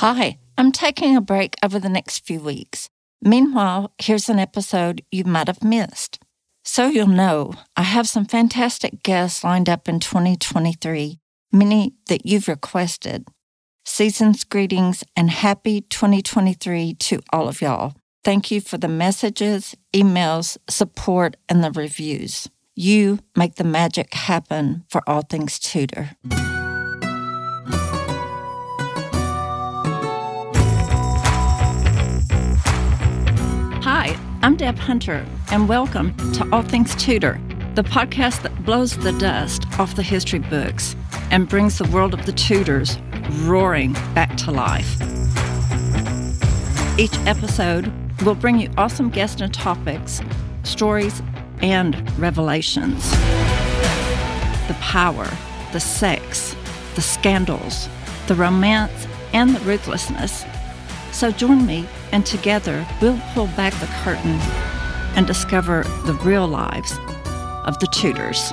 Hi, 0.00 0.38
I'm 0.56 0.70
taking 0.70 1.16
a 1.16 1.20
break 1.20 1.56
over 1.60 1.80
the 1.80 1.88
next 1.88 2.24
few 2.24 2.38
weeks. 2.38 2.88
Meanwhile, 3.20 3.92
here's 3.98 4.28
an 4.28 4.38
episode 4.38 5.02
you 5.10 5.24
might 5.24 5.48
have 5.48 5.64
missed. 5.64 6.20
So 6.62 6.86
you'll 6.86 7.08
know, 7.08 7.54
I 7.76 7.82
have 7.82 8.06
some 8.06 8.24
fantastic 8.24 9.02
guests 9.02 9.42
lined 9.42 9.68
up 9.68 9.88
in 9.88 9.98
2023, 9.98 11.18
many 11.50 11.94
that 12.06 12.24
you've 12.24 12.46
requested. 12.46 13.26
Season's 13.84 14.44
greetings 14.44 15.02
and 15.16 15.30
happy 15.30 15.80
2023 15.80 16.94
to 16.94 17.18
all 17.32 17.48
of 17.48 17.60
y'all. 17.60 17.94
Thank 18.22 18.52
you 18.52 18.60
for 18.60 18.78
the 18.78 18.86
messages, 18.86 19.74
emails, 19.92 20.56
support, 20.70 21.36
and 21.48 21.64
the 21.64 21.72
reviews. 21.72 22.48
You 22.76 23.18
make 23.34 23.56
the 23.56 23.64
magic 23.64 24.14
happen 24.14 24.84
for 24.88 25.02
all 25.08 25.22
things 25.22 25.58
Tudor. 25.58 26.10
I'm 34.40 34.54
Deb 34.54 34.78
Hunter, 34.78 35.26
and 35.50 35.68
welcome 35.68 36.16
to 36.34 36.48
All 36.52 36.62
Things 36.62 36.94
Tudor, 36.94 37.40
the 37.74 37.82
podcast 37.82 38.42
that 38.42 38.64
blows 38.64 38.96
the 38.96 39.10
dust 39.18 39.66
off 39.80 39.96
the 39.96 40.02
history 40.04 40.38
books 40.38 40.94
and 41.32 41.48
brings 41.48 41.76
the 41.76 41.88
world 41.88 42.14
of 42.14 42.24
the 42.24 42.30
Tudors 42.30 42.98
roaring 43.42 43.94
back 44.14 44.36
to 44.36 44.52
life. 44.52 44.94
Each 46.96 47.16
episode 47.26 47.92
will 48.22 48.36
bring 48.36 48.60
you 48.60 48.70
awesome 48.78 49.10
guests 49.10 49.40
and 49.40 49.52
topics, 49.52 50.20
stories, 50.62 51.20
and 51.60 51.96
revelations. 52.16 53.10
The 54.68 54.76
power, 54.80 55.28
the 55.72 55.80
sex, 55.80 56.54
the 56.94 57.02
scandals, 57.02 57.88
the 58.28 58.36
romance, 58.36 59.08
and 59.32 59.56
the 59.56 59.60
ruthlessness. 59.60 60.44
So 61.10 61.32
join 61.32 61.66
me, 61.66 61.88
and 62.12 62.24
together 62.24 62.86
we'll 63.00 63.20
pull 63.34 63.46
back 63.48 63.72
the 63.80 63.86
curtain 64.02 64.38
and 65.16 65.26
discover 65.26 65.84
the 66.06 66.14
real 66.24 66.46
lives 66.46 66.92
of 67.64 67.78
the 67.78 67.86
Tudors. 67.92 68.52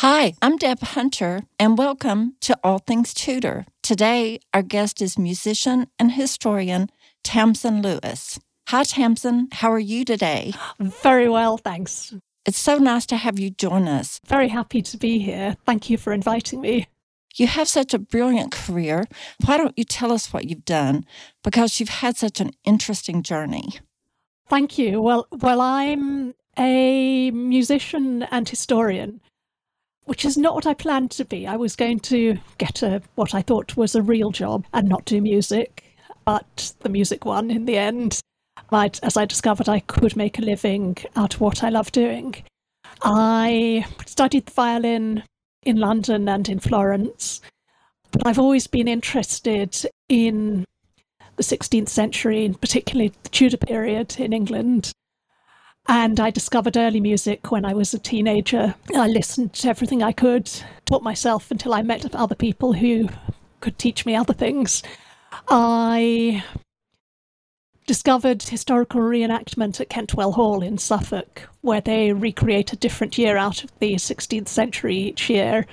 Hi, 0.00 0.34
I'm 0.42 0.56
Deb 0.56 0.80
Hunter, 0.80 1.42
and 1.58 1.78
welcome 1.78 2.36
to 2.42 2.56
All 2.62 2.78
Things 2.78 3.14
Tudor. 3.14 3.64
Today, 3.82 4.40
our 4.52 4.62
guest 4.62 5.00
is 5.00 5.18
musician 5.18 5.86
and 5.98 6.12
historian 6.12 6.90
Tamsin 7.24 7.80
Lewis. 7.82 8.38
Hi, 8.68 8.84
Tamsin. 8.84 9.48
How 9.52 9.72
are 9.72 9.78
you 9.78 10.04
today? 10.04 10.52
Very 10.78 11.28
well, 11.28 11.56
thanks. 11.56 12.14
It's 12.44 12.58
so 12.58 12.78
nice 12.78 13.06
to 13.06 13.16
have 13.16 13.38
you 13.38 13.50
join 13.50 13.88
us. 13.88 14.20
Very 14.26 14.48
happy 14.48 14.82
to 14.82 14.96
be 14.96 15.18
here. 15.18 15.56
Thank 15.64 15.88
you 15.90 15.96
for 15.96 16.12
inviting 16.12 16.60
me. 16.60 16.86
You 17.36 17.46
have 17.46 17.68
such 17.68 17.92
a 17.92 17.98
brilliant 17.98 18.50
career. 18.52 19.04
Why 19.44 19.58
don't 19.58 19.76
you 19.76 19.84
tell 19.84 20.10
us 20.10 20.32
what 20.32 20.48
you've 20.48 20.64
done? 20.64 21.04
Because 21.44 21.78
you've 21.78 21.88
had 21.90 22.16
such 22.16 22.40
an 22.40 22.52
interesting 22.64 23.22
journey. 23.22 23.78
Thank 24.48 24.78
you. 24.78 25.02
Well, 25.02 25.26
well, 25.30 25.60
I'm 25.60 26.34
a 26.58 27.30
musician 27.32 28.22
and 28.24 28.48
historian, 28.48 29.20
which 30.04 30.24
is 30.24 30.38
not 30.38 30.54
what 30.54 30.66
I 30.66 30.72
planned 30.72 31.10
to 31.12 31.24
be. 31.24 31.46
I 31.46 31.56
was 31.56 31.76
going 31.76 32.00
to 32.00 32.38
get 32.56 32.82
a 32.82 33.02
what 33.16 33.34
I 33.34 33.42
thought 33.42 33.76
was 33.76 33.94
a 33.94 34.02
real 34.02 34.30
job 34.30 34.64
and 34.72 34.88
not 34.88 35.04
do 35.04 35.20
music, 35.20 35.84
but 36.24 36.72
the 36.80 36.88
music 36.88 37.24
won 37.24 37.50
in 37.50 37.66
the 37.66 37.76
end. 37.76 38.20
I, 38.72 38.90
as 39.02 39.16
I 39.16 39.26
discovered, 39.26 39.68
I 39.68 39.80
could 39.80 40.16
make 40.16 40.38
a 40.38 40.42
living 40.42 40.96
out 41.14 41.34
of 41.34 41.40
what 41.40 41.62
I 41.62 41.68
love 41.68 41.92
doing. 41.92 42.34
I 43.02 43.84
studied 44.06 44.46
the 44.46 44.52
violin 44.52 45.22
in 45.66 45.76
London 45.76 46.28
and 46.28 46.48
in 46.48 46.60
Florence, 46.60 47.40
but 48.12 48.26
I've 48.26 48.38
always 48.38 48.66
been 48.66 48.88
interested 48.88 49.76
in 50.08 50.64
the 51.36 51.42
16th 51.42 51.88
century, 51.88 52.44
and 52.44 52.58
particularly 52.58 53.12
the 53.22 53.28
Tudor 53.28 53.58
period 53.58 54.18
in 54.18 54.32
England. 54.32 54.92
And 55.88 56.18
I 56.18 56.30
discovered 56.30 56.76
early 56.76 57.00
music 57.00 57.50
when 57.50 57.64
I 57.64 57.74
was 57.74 57.92
a 57.94 57.98
teenager. 57.98 58.74
I 58.94 59.06
listened 59.06 59.52
to 59.54 59.68
everything 59.68 60.02
I 60.02 60.12
could, 60.12 60.50
taught 60.84 61.02
myself 61.02 61.50
until 61.50 61.74
I 61.74 61.82
met 61.82 62.14
other 62.14 62.34
people 62.34 62.72
who 62.72 63.08
could 63.60 63.78
teach 63.78 64.06
me 64.06 64.16
other 64.16 64.32
things. 64.32 64.82
I 65.48 66.42
discovered 67.86 68.42
historical 68.42 69.00
reenactment 69.00 69.80
at 69.80 69.88
Kentwell 69.88 70.34
Hall 70.34 70.62
in 70.62 70.76
Suffolk, 70.76 71.48
where 71.60 71.80
they 71.80 72.12
recreate 72.12 72.72
a 72.72 72.76
different 72.76 73.16
year 73.16 73.36
out 73.36 73.64
of 73.64 73.70
the 73.78 73.94
16th 73.94 74.48
century 74.48 74.96
each 74.96 75.30
year. 75.30 75.66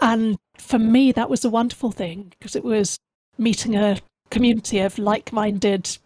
And 0.00 0.36
for 0.56 0.78
me, 0.78 1.12
that 1.12 1.30
was 1.30 1.44
a 1.44 1.50
wonderful 1.50 1.92
thing 1.92 2.32
because 2.38 2.56
it 2.56 2.64
was 2.64 2.98
meeting 3.38 3.76
a 3.76 3.98
community 4.30 4.80
of 4.80 4.98
like 4.98 5.32
minded 5.32 5.96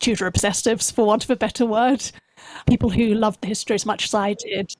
Tudor 0.00 0.30
obsessives, 0.30 0.92
for 0.92 1.06
want 1.06 1.24
of 1.24 1.30
a 1.30 1.36
better 1.36 1.64
word, 1.64 2.10
people 2.68 2.90
who 2.90 3.14
loved 3.14 3.40
the 3.40 3.48
history 3.48 3.74
as 3.74 3.86
much 3.86 4.04
as 4.04 4.14
I 4.14 4.34
did. 4.34 4.72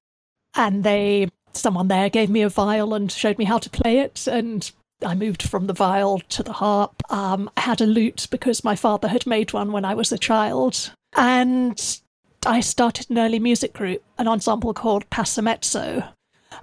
And 0.55 0.85
they, 0.85 1.29
someone 1.53 1.89
there 1.89 2.11
gave 2.11 2.29
me 2.29 2.43
a 2.43 2.49
viol 2.49 2.93
and 2.95 3.11
showed 3.11 3.39
me 3.39 3.45
how 3.45 3.59
to 3.59 3.71
play 3.71 3.99
it. 4.01 4.27
And 4.27 4.71
I 5.05 5.15
moved 5.15 5.43
from 5.43 5.67
the 5.67 5.75
viol 5.75 6.21
to 6.21 6.43
the 6.43 6.55
harp. 6.55 7.03
Um, 7.11 7.51
I 7.57 7.61
had 7.61 7.81
a 7.81 7.87
lute 7.87 8.29
because 8.31 8.65
my 8.65 8.75
father 8.77 9.09
had 9.09 9.27
made 9.27 9.53
one 9.53 9.73
when 9.73 9.85
I 9.85 9.95
was 9.95 10.11
a 10.11 10.19
child. 10.19 10.93
And 11.15 12.01
I 12.47 12.61
started 12.61 13.11
an 13.11 13.19
early 13.19 13.39
music 13.39 13.75
group, 13.75 14.03
an 14.19 14.29
ensemble 14.29 14.73
called 14.73 15.09
Passamezzo. 15.11 16.09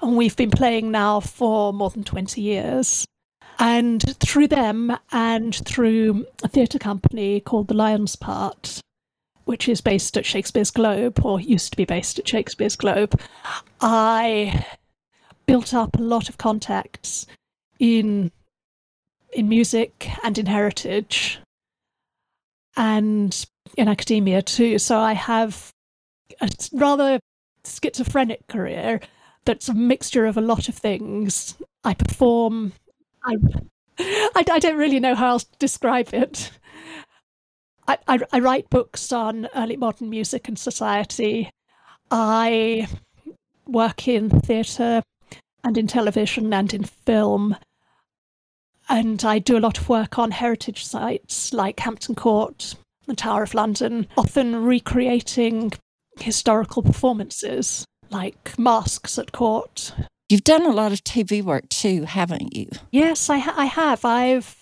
And 0.01 0.17
we've 0.17 0.35
been 0.35 0.51
playing 0.51 0.91
now 0.91 1.19
for 1.19 1.71
more 1.73 1.91
than 1.91 2.03
20 2.03 2.41
years. 2.41 3.05
And 3.59 4.01
through 4.19 4.47
them 4.47 4.97
and 5.11 5.55
through 5.55 6.25
a 6.43 6.47
theatre 6.47 6.79
company 6.79 7.39
called 7.39 7.67
The 7.67 7.75
Lion's 7.75 8.15
Part, 8.15 8.81
which 9.45 9.69
is 9.69 9.79
based 9.79 10.17
at 10.17 10.25
Shakespeare's 10.25 10.71
Globe, 10.71 11.23
or 11.23 11.39
used 11.39 11.71
to 11.71 11.77
be 11.77 11.85
based 11.85 12.17
at 12.17 12.27
Shakespeare's 12.27 12.75
Globe, 12.75 13.19
I 13.79 14.65
built 15.45 15.73
up 15.73 15.97
a 15.97 16.01
lot 16.01 16.29
of 16.29 16.39
contacts 16.39 17.27
in 17.83 18.31
in 19.33 19.49
music 19.49 20.09
and 20.23 20.37
in 20.37 20.45
heritage 20.45 21.39
and 22.77 23.45
in 23.75 23.89
academia 23.89 24.41
too. 24.41 24.79
So 24.79 24.97
I 24.97 25.11
have 25.13 25.69
a 26.39 26.49
rather 26.71 27.19
schizophrenic 27.65 28.47
career 28.47 29.01
that's 29.43 29.67
a 29.67 29.73
mixture 29.73 30.25
of 30.25 30.37
a 30.37 30.41
lot 30.41 30.69
of 30.69 30.75
things. 30.75 31.57
I 31.83 31.93
perform. 31.93 32.71
I, 33.25 33.35
I, 33.99 34.45
I 34.49 34.59
don't 34.59 34.77
really 34.77 35.01
know 35.01 35.15
how 35.15 35.31
else 35.31 35.43
to 35.43 35.57
describe 35.59 36.13
it. 36.13 36.51
I, 37.85 37.97
I, 38.07 38.19
I 38.31 38.39
write 38.39 38.69
books 38.69 39.11
on 39.11 39.49
early 39.55 39.75
modern 39.75 40.09
music 40.09 40.47
and 40.47 40.57
society. 40.57 41.49
I 42.09 42.87
work 43.65 44.07
in 44.07 44.29
theatre 44.29 45.03
and 45.63 45.77
in 45.77 45.87
television 45.87 46.53
and 46.53 46.73
in 46.73 46.83
film. 46.83 47.57
And 48.93 49.25
I 49.25 49.39
do 49.39 49.57
a 49.57 49.59
lot 49.59 49.79
of 49.79 49.89
work 49.89 50.19
on 50.19 50.29
heritage 50.29 50.85
sites 50.85 51.51
like 51.51 51.79
Hampton 51.79 52.13
Court, 52.13 52.75
the 53.07 53.15
Tower 53.15 53.41
of 53.41 53.55
London, 53.55 54.05
often 54.15 54.63
recreating 54.63 55.71
historical 56.19 56.83
performances 56.83 57.85
like 58.11 58.53
masques 58.59 59.17
at 59.17 59.31
court. 59.31 59.95
You've 60.29 60.43
done 60.43 60.67
a 60.67 60.69
lot 60.71 60.91
of 60.91 61.03
TV 61.03 61.41
work 61.41 61.69
too, 61.69 62.03
haven't 62.03 62.55
you? 62.55 62.67
Yes, 62.91 63.31
I, 63.31 63.39
ha- 63.39 63.55
I 63.57 63.65
have. 63.65 64.05
I've, 64.05 64.55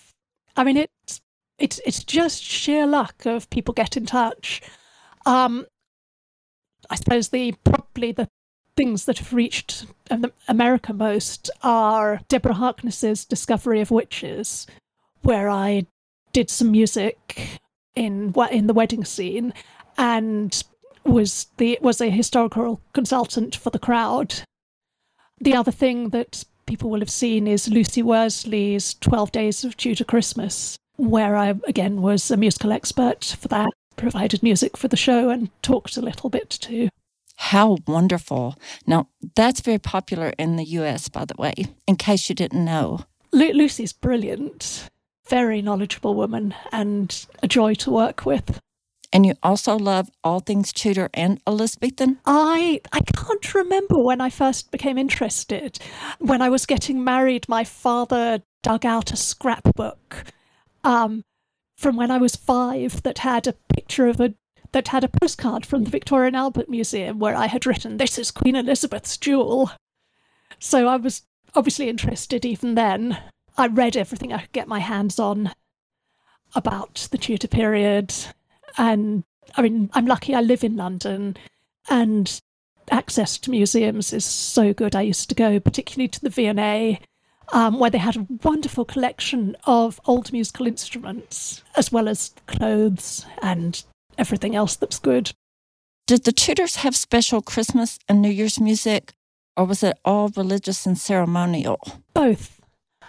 I 0.56 0.64
mean, 0.64 0.78
it's 0.78 1.20
it's 1.58 1.78
it's 1.84 2.02
just 2.02 2.42
sheer 2.42 2.86
luck 2.86 3.26
of 3.26 3.50
people 3.50 3.74
get 3.74 3.98
in 3.98 4.06
touch. 4.06 4.62
Um, 5.26 5.66
I 6.88 6.94
suppose 6.94 7.28
the 7.28 7.52
probably 7.64 8.12
the 8.12 8.28
things 8.76 9.04
that 9.04 9.18
have 9.18 9.32
reached 9.32 9.86
um, 10.10 10.32
America 10.48 10.92
most 10.92 11.50
are 11.62 12.20
Deborah 12.28 12.54
Harkness's 12.54 13.24
Discovery 13.24 13.80
of 13.80 13.90
Witches, 13.90 14.66
where 15.22 15.48
I 15.48 15.86
did 16.32 16.50
some 16.50 16.70
music 16.70 17.60
in 17.94 18.34
in 18.50 18.66
the 18.66 18.74
wedding 18.74 19.04
scene 19.04 19.52
and 19.98 20.62
was 21.04 21.46
the 21.58 21.78
was 21.82 22.00
a 22.00 22.10
historical 22.10 22.80
consultant 22.92 23.54
for 23.56 23.70
the 23.70 23.78
crowd. 23.78 24.42
The 25.40 25.54
other 25.54 25.72
thing 25.72 26.10
that 26.10 26.44
people 26.66 26.88
will 26.88 27.00
have 27.00 27.10
seen 27.10 27.46
is 27.46 27.68
Lucy 27.68 28.02
Worsley's 28.02 28.94
12 28.94 29.32
Days 29.32 29.64
of 29.64 29.76
Tudor 29.76 30.04
Christmas, 30.04 30.78
where 30.96 31.36
I 31.36 31.54
again 31.66 32.00
was 32.00 32.30
a 32.30 32.36
musical 32.36 32.72
expert 32.72 33.36
for 33.38 33.48
that, 33.48 33.70
provided 33.96 34.42
music 34.42 34.76
for 34.76 34.88
the 34.88 34.96
show 34.96 35.28
and 35.28 35.50
talked 35.62 35.96
a 35.96 36.02
little 36.02 36.30
bit 36.30 36.48
too. 36.48 36.88
How 37.36 37.78
wonderful. 37.86 38.56
Now, 38.86 39.08
that's 39.34 39.60
very 39.60 39.78
popular 39.78 40.32
in 40.38 40.56
the 40.56 40.64
US, 40.64 41.08
by 41.08 41.24
the 41.24 41.34
way, 41.38 41.54
in 41.86 41.96
case 41.96 42.28
you 42.28 42.34
didn't 42.34 42.64
know. 42.64 43.00
Lu- 43.32 43.52
Lucy's 43.52 43.92
brilliant, 43.92 44.88
very 45.28 45.62
knowledgeable 45.62 46.14
woman, 46.14 46.54
and 46.70 47.26
a 47.42 47.48
joy 47.48 47.74
to 47.74 47.90
work 47.90 48.26
with. 48.26 48.60
And 49.12 49.26
you 49.26 49.34
also 49.42 49.76
love 49.76 50.10
all 50.24 50.40
things 50.40 50.72
Tudor 50.72 51.10
and 51.12 51.40
Elizabethan? 51.46 52.18
I 52.24 52.80
I 52.92 53.00
can't 53.00 53.54
remember 53.54 53.98
when 53.98 54.20
I 54.20 54.30
first 54.30 54.70
became 54.70 54.96
interested. 54.96 55.78
When 56.18 56.40
I 56.40 56.48
was 56.48 56.64
getting 56.64 57.04
married, 57.04 57.48
my 57.48 57.64
father 57.64 58.42
dug 58.62 58.86
out 58.86 59.12
a 59.12 59.16
scrapbook 59.16 60.24
um, 60.82 61.24
from 61.76 61.96
when 61.96 62.10
I 62.10 62.18
was 62.18 62.36
five 62.36 63.02
that 63.02 63.18
had 63.18 63.46
a 63.46 63.54
picture 63.74 64.06
of 64.06 64.20
a 64.20 64.34
that 64.72 64.88
had 64.88 65.04
a 65.04 65.08
postcard 65.08 65.64
from 65.64 65.84
the 65.84 65.90
Victoria 65.90 66.28
and 66.28 66.36
Albert 66.36 66.68
Museum 66.68 67.18
where 67.18 67.36
I 67.36 67.46
had 67.46 67.66
written, 67.66 67.96
This 67.96 68.18
is 68.18 68.30
Queen 68.30 68.56
Elizabeth's 68.56 69.16
jewel. 69.16 69.70
So 70.58 70.88
I 70.88 70.96
was 70.96 71.22
obviously 71.54 71.88
interested 71.88 72.44
even 72.44 72.74
then. 72.74 73.18
I 73.56 73.66
read 73.66 73.96
everything 73.96 74.32
I 74.32 74.42
could 74.42 74.52
get 74.52 74.68
my 74.68 74.78
hands 74.78 75.18
on 75.18 75.52
about 76.54 77.08
the 77.10 77.18
Tudor 77.18 77.48
period. 77.48 78.14
And 78.78 79.24
I 79.56 79.62
mean, 79.62 79.90
I'm 79.92 80.06
lucky 80.06 80.34
I 80.34 80.40
live 80.40 80.64
in 80.64 80.76
London 80.76 81.36
and 81.90 82.40
access 82.90 83.38
to 83.38 83.50
museums 83.50 84.12
is 84.12 84.24
so 84.24 84.72
good. 84.72 84.96
I 84.96 85.02
used 85.02 85.28
to 85.28 85.34
go 85.34 85.60
particularly 85.60 86.08
to 86.08 86.20
the 86.20 86.30
V&A 86.30 87.00
um, 87.52 87.78
where 87.78 87.90
they 87.90 87.98
had 87.98 88.16
a 88.16 88.26
wonderful 88.42 88.84
collection 88.84 89.56
of 89.64 90.00
old 90.06 90.32
musical 90.32 90.66
instruments 90.66 91.62
as 91.76 91.92
well 91.92 92.08
as 92.08 92.34
clothes 92.46 93.26
and 93.42 93.82
everything 94.18 94.54
else 94.54 94.76
that's 94.76 94.98
good. 94.98 95.32
Did 96.06 96.24
the 96.24 96.32
Tudors 96.32 96.76
have 96.76 96.96
special 96.96 97.42
Christmas 97.42 97.98
and 98.08 98.20
New 98.20 98.30
Year's 98.30 98.60
music, 98.60 99.12
or 99.56 99.64
was 99.64 99.82
it 99.82 99.98
all 100.04 100.30
religious 100.36 100.84
and 100.84 100.98
ceremonial? 100.98 101.78
Both. 102.12 102.60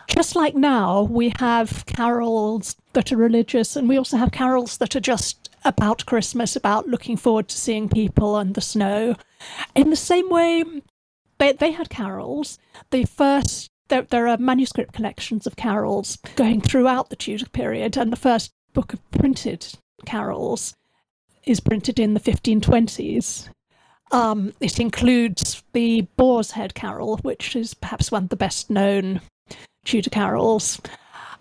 Just 0.08 0.36
like 0.36 0.56
now, 0.56 1.04
we 1.04 1.34
have 1.40 1.86
carols 1.86 2.76
that 2.94 3.12
are 3.12 3.18
religious, 3.18 3.76
and 3.76 3.90
we 3.90 3.98
also 3.98 4.18
have 4.18 4.32
carols 4.32 4.78
that 4.78 4.96
are 4.96 5.00
just 5.00 5.50
about 5.66 6.06
Christmas, 6.06 6.56
about 6.56 6.88
looking 6.88 7.18
forward 7.18 7.48
to 7.48 7.58
seeing 7.58 7.90
people 7.90 8.38
and 8.38 8.54
the 8.54 8.62
snow. 8.62 9.16
In 9.76 9.90
the 9.90 9.96
same 9.96 10.30
way, 10.30 10.64
they, 11.40 11.54
they 11.54 11.72
had 11.72 11.90
carols. 11.90 12.60
The 12.92 13.06
first, 13.06 13.72
there, 13.88 14.04
there 14.04 14.28
are 14.28 14.38
manuscript 14.38 14.94
collections 14.94 15.48
of 15.48 15.56
carols 15.56 16.18
going 16.36 16.62
throughout 16.62 17.10
the 17.10 17.16
Tudor 17.16 17.50
period, 17.50 17.98
and 17.98 18.12
the 18.12 18.18
first 18.18 18.52
book 18.74 18.94
of 18.94 19.12
printed 19.12 19.66
carols 20.06 20.76
is 21.46 21.60
printed 21.60 22.00
in 22.00 22.14
the 22.14 22.20
1520s. 22.20 23.50
Um, 24.12 24.54
it 24.60 24.80
includes 24.80 25.64
the 25.74 26.02
Boar's 26.18 26.52
Head 26.52 26.76
Carol, 26.76 27.18
which 27.18 27.56
is 27.56 27.74
perhaps 27.74 28.12
one 28.12 28.24
of 28.24 28.30
the 28.30 28.36
best 28.36 28.70
known 28.70 29.22
Tudor 29.86 30.10
carols, 30.10 30.80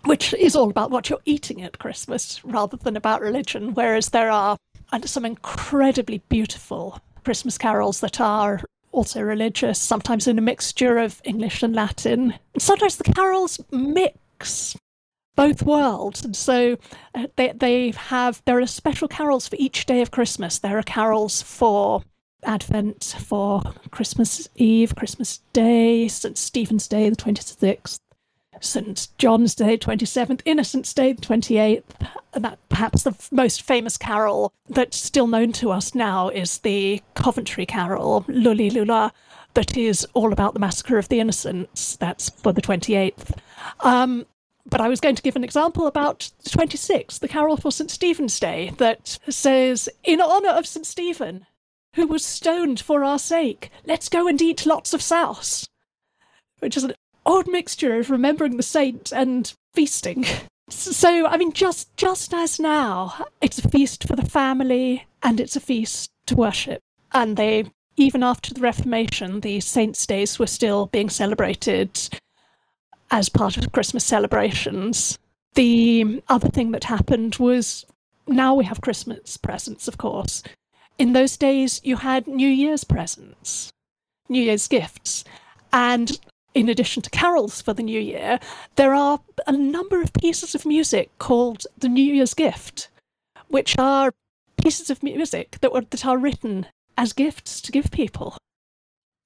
which 0.05 0.33
is 0.33 0.55
all 0.55 0.69
about 0.69 0.91
what 0.91 1.09
you're 1.09 1.19
eating 1.25 1.61
at 1.61 1.79
Christmas 1.79 2.43
rather 2.43 2.77
than 2.77 2.97
about 2.97 3.21
religion. 3.21 3.73
Whereas 3.73 4.09
there 4.09 4.31
are 4.31 4.57
some 5.05 5.25
incredibly 5.25 6.19
beautiful 6.29 6.99
Christmas 7.23 7.57
carols 7.57 7.99
that 8.01 8.19
are 8.19 8.61
also 8.91 9.21
religious, 9.21 9.79
sometimes 9.79 10.27
in 10.27 10.37
a 10.37 10.41
mixture 10.41 10.97
of 10.97 11.21
English 11.23 11.63
and 11.63 11.75
Latin. 11.75 12.33
Sometimes 12.57 12.97
the 12.97 13.11
carols 13.13 13.59
mix 13.71 14.75
both 15.35 15.63
worlds. 15.63 16.23
And 16.23 16.35
so 16.35 16.77
uh, 17.15 17.27
they, 17.35 17.53
they 17.55 17.91
have, 17.91 18.41
there 18.45 18.59
are 18.59 18.67
special 18.67 19.07
carols 19.07 19.47
for 19.47 19.55
each 19.59 19.85
day 19.85 20.01
of 20.01 20.11
Christmas. 20.11 20.59
There 20.59 20.77
are 20.77 20.83
carols 20.83 21.41
for 21.41 22.03
Advent, 22.43 23.15
for 23.19 23.61
Christmas 23.91 24.49
Eve, 24.55 24.95
Christmas 24.95 25.39
Day, 25.53 26.07
St. 26.07 26.37
Stephen's 26.37 26.87
Day, 26.87 27.09
the 27.09 27.15
26th, 27.15 27.99
St. 28.59 29.07
John's 29.17 29.55
Day, 29.55 29.77
27th, 29.77 30.41
Innocents' 30.45 30.93
Day, 30.93 31.13
the 31.13 31.21
28th. 31.21 31.83
And 32.33 32.43
that 32.43 32.59
perhaps 32.69 33.03
the 33.03 33.15
most 33.31 33.61
famous 33.61 33.97
carol 33.97 34.53
that's 34.67 34.97
still 34.97 35.27
known 35.27 35.51
to 35.53 35.71
us 35.71 35.93
now 35.93 36.29
is 36.29 36.59
the 36.59 37.01
Coventry 37.15 37.65
Carol, 37.65 38.25
Lully 38.27 38.69
Lulla, 38.69 39.13
that 39.53 39.77
is 39.77 40.05
all 40.13 40.33
about 40.33 40.53
the 40.53 40.59
massacre 40.59 40.97
of 40.97 41.09
the 41.09 41.19
innocents. 41.19 41.95
That's 41.97 42.29
for 42.29 42.51
the 42.51 42.61
28th. 42.61 43.37
Um, 43.81 44.25
but 44.73 44.81
I 44.81 44.89
was 44.89 44.99
going 44.99 45.13
to 45.13 45.21
give 45.21 45.35
an 45.35 45.43
example 45.43 45.85
about 45.85 46.31
the 46.43 46.49
26th, 46.49 47.19
the 47.19 47.27
Carol 47.27 47.57
for 47.57 47.71
St. 47.71 47.91
Stephen's 47.91 48.39
Day, 48.39 48.71
that 48.79 49.19
says, 49.29 49.87
In 50.03 50.19
honour 50.19 50.49
of 50.49 50.65
St. 50.65 50.83
Stephen, 50.83 51.45
who 51.93 52.07
was 52.07 52.25
stoned 52.25 52.79
for 52.79 53.03
our 53.03 53.19
sake, 53.19 53.69
let's 53.85 54.09
go 54.09 54.27
and 54.27 54.41
eat 54.41 54.65
lots 54.65 54.91
of 54.91 55.03
souse. 55.03 55.69
Which 56.57 56.75
is 56.75 56.85
an 56.85 56.95
odd 57.23 57.47
mixture 57.47 57.99
of 57.99 58.09
remembering 58.09 58.57
the 58.57 58.63
saint 58.63 59.11
and 59.11 59.53
feasting. 59.75 60.25
So, 60.69 61.27
I 61.27 61.35
mean, 61.35 61.51
just 61.51 61.95
just 61.97 62.33
as 62.33 62.57
now, 62.57 63.27
it's 63.41 63.59
a 63.59 63.69
feast 63.69 64.07
for 64.07 64.15
the 64.15 64.25
family 64.25 65.05
and 65.21 65.39
it's 65.39 65.57
a 65.57 65.59
feast 65.59 66.09
to 66.27 66.35
worship. 66.37 66.79
And 67.11 67.35
they, 67.35 67.65
even 67.97 68.23
after 68.23 68.53
the 68.53 68.61
Reformation, 68.61 69.41
the 69.41 69.59
saints' 69.59 70.07
days 70.07 70.39
were 70.39 70.47
still 70.47 70.85
being 70.87 71.09
celebrated 71.09 71.99
as 73.13 73.29
part 73.29 73.57
of 73.57 73.71
Christmas 73.71 74.03
celebrations. 74.03 75.19
The 75.53 76.23
other 76.29 76.49
thing 76.49 76.71
that 76.71 76.85
happened 76.85 77.35
was 77.35 77.85
now 78.27 78.55
we 78.55 78.65
have 78.65 78.81
Christmas 78.81 79.37
presents, 79.37 79.87
of 79.87 79.99
course. 79.99 80.41
In 80.97 81.13
those 81.13 81.37
days, 81.37 81.79
you 81.83 81.97
had 81.97 82.25
New 82.25 82.47
Year's 82.47 82.83
presents, 82.83 83.69
New 84.29 84.41
Year's 84.41 84.67
gifts. 84.67 85.23
And 85.71 86.19
in 86.55 86.67
addition 86.67 87.03
to 87.03 87.09
carols 87.11 87.61
for 87.61 87.71
the 87.71 87.83
New 87.83 87.99
Year, 87.99 88.39
there 88.77 88.95
are 88.95 89.19
a 89.45 89.51
number 89.51 90.01
of 90.01 90.11
pieces 90.13 90.55
of 90.55 90.65
music 90.65 91.11
called 91.19 91.67
the 91.77 91.89
New 91.89 92.15
Year's 92.15 92.33
Gift, 92.33 92.89
which 93.47 93.77
are 93.77 94.11
pieces 94.59 94.89
of 94.89 95.03
music 95.03 95.59
that, 95.61 95.71
were, 95.71 95.81
that 95.81 96.03
are 96.03 96.17
written 96.17 96.65
as 96.97 97.13
gifts 97.13 97.61
to 97.61 97.71
give 97.71 97.91
people. 97.91 98.37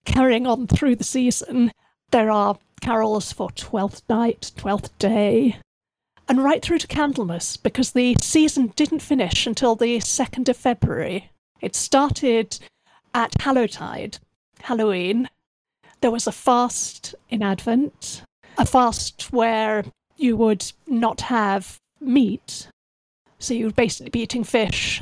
Carrying 0.04 0.46
on 0.46 0.68
through 0.68 0.98
the 0.98 1.06
season, 1.06 1.72
there 2.12 2.32
are 2.32 2.58
carols 2.82 3.32
for 3.32 3.52
Twelfth 3.52 4.04
Night, 4.10 4.52
Twelfth 4.56 4.98
Day, 4.98 5.58
and 6.28 6.44
right 6.44 6.62
through 6.62 6.80
to 6.80 6.88
Candlemas 6.88 7.58
because 7.62 7.92
the 7.92 8.16
season 8.22 8.74
didn't 8.76 9.02
finish 9.02 9.48
until 9.48 9.76
the 9.76 9.98
2nd 9.98 10.50
of 10.50 10.58
February. 10.58 11.32
It 11.62 11.76
started 11.76 12.60
at 13.14 13.42
Hallowtide, 13.42 14.20
Halloween. 14.62 15.30
There 16.02 16.12
was 16.12 16.28
a 16.28 16.32
fast 16.32 17.16
in 17.30 17.42
Advent, 17.42 18.24
a 18.58 18.66
fast 18.66 19.32
where 19.32 19.86
you 20.18 20.36
would 20.38 20.72
not 20.86 21.22
have 21.22 21.78
meat. 22.00 22.68
So 23.40 23.54
you 23.54 23.66
would 23.66 23.76
basically 23.76 24.10
be 24.10 24.22
eating 24.22 24.44
fish. 24.44 25.02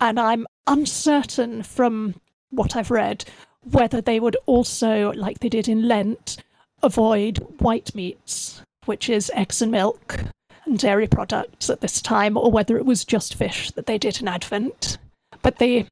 And 0.00 0.18
I'm 0.18 0.46
uncertain 0.66 1.62
from 1.62 2.14
what 2.50 2.74
I've 2.74 2.90
read 2.90 3.24
whether 3.64 4.00
they 4.00 4.20
would 4.20 4.36
also, 4.46 5.12
like 5.12 5.40
they 5.40 5.48
did 5.48 5.68
in 5.68 5.86
Lent, 5.86 6.42
avoid 6.82 7.38
white 7.58 7.94
meats, 7.94 8.62
which 8.86 9.08
is 9.08 9.30
eggs 9.34 9.60
and 9.60 9.70
milk 9.70 10.20
and 10.64 10.78
dairy 10.78 11.06
products 11.06 11.68
at 11.70 11.80
this 11.80 12.00
time, 12.00 12.36
or 12.36 12.50
whether 12.50 12.76
it 12.76 12.86
was 12.86 13.04
just 13.04 13.34
fish 13.34 13.70
that 13.72 13.86
they 13.86 13.98
did 13.98 14.20
in 14.20 14.28
Advent. 14.28 14.98
But 15.42 15.58
they, 15.58 15.86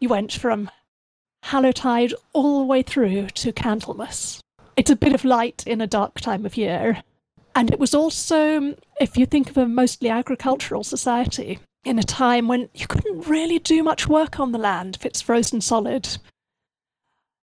you 0.00 0.08
went 0.08 0.32
from 0.32 0.70
Hallowtide 1.44 2.14
all 2.32 2.60
the 2.60 2.66
way 2.66 2.82
through 2.82 3.28
to 3.28 3.52
Candlemas. 3.52 4.40
It's 4.76 4.90
a 4.90 4.96
bit 4.96 5.12
of 5.12 5.24
light 5.24 5.64
in 5.66 5.80
a 5.80 5.86
dark 5.86 6.20
time 6.20 6.46
of 6.46 6.56
year. 6.56 7.02
And 7.54 7.70
it 7.70 7.78
was 7.78 7.94
also, 7.94 8.74
if 9.00 9.16
you 9.16 9.26
think 9.26 9.50
of 9.50 9.58
a 9.58 9.68
mostly 9.68 10.08
agricultural 10.08 10.84
society, 10.84 11.58
in 11.84 11.98
a 11.98 12.02
time 12.02 12.48
when 12.48 12.68
you 12.74 12.86
couldn't 12.86 13.28
really 13.28 13.58
do 13.58 13.82
much 13.82 14.08
work 14.08 14.38
on 14.38 14.52
the 14.52 14.58
land 14.58 14.96
if 14.96 15.06
it's 15.06 15.20
frozen 15.20 15.60
solid. 15.60 16.18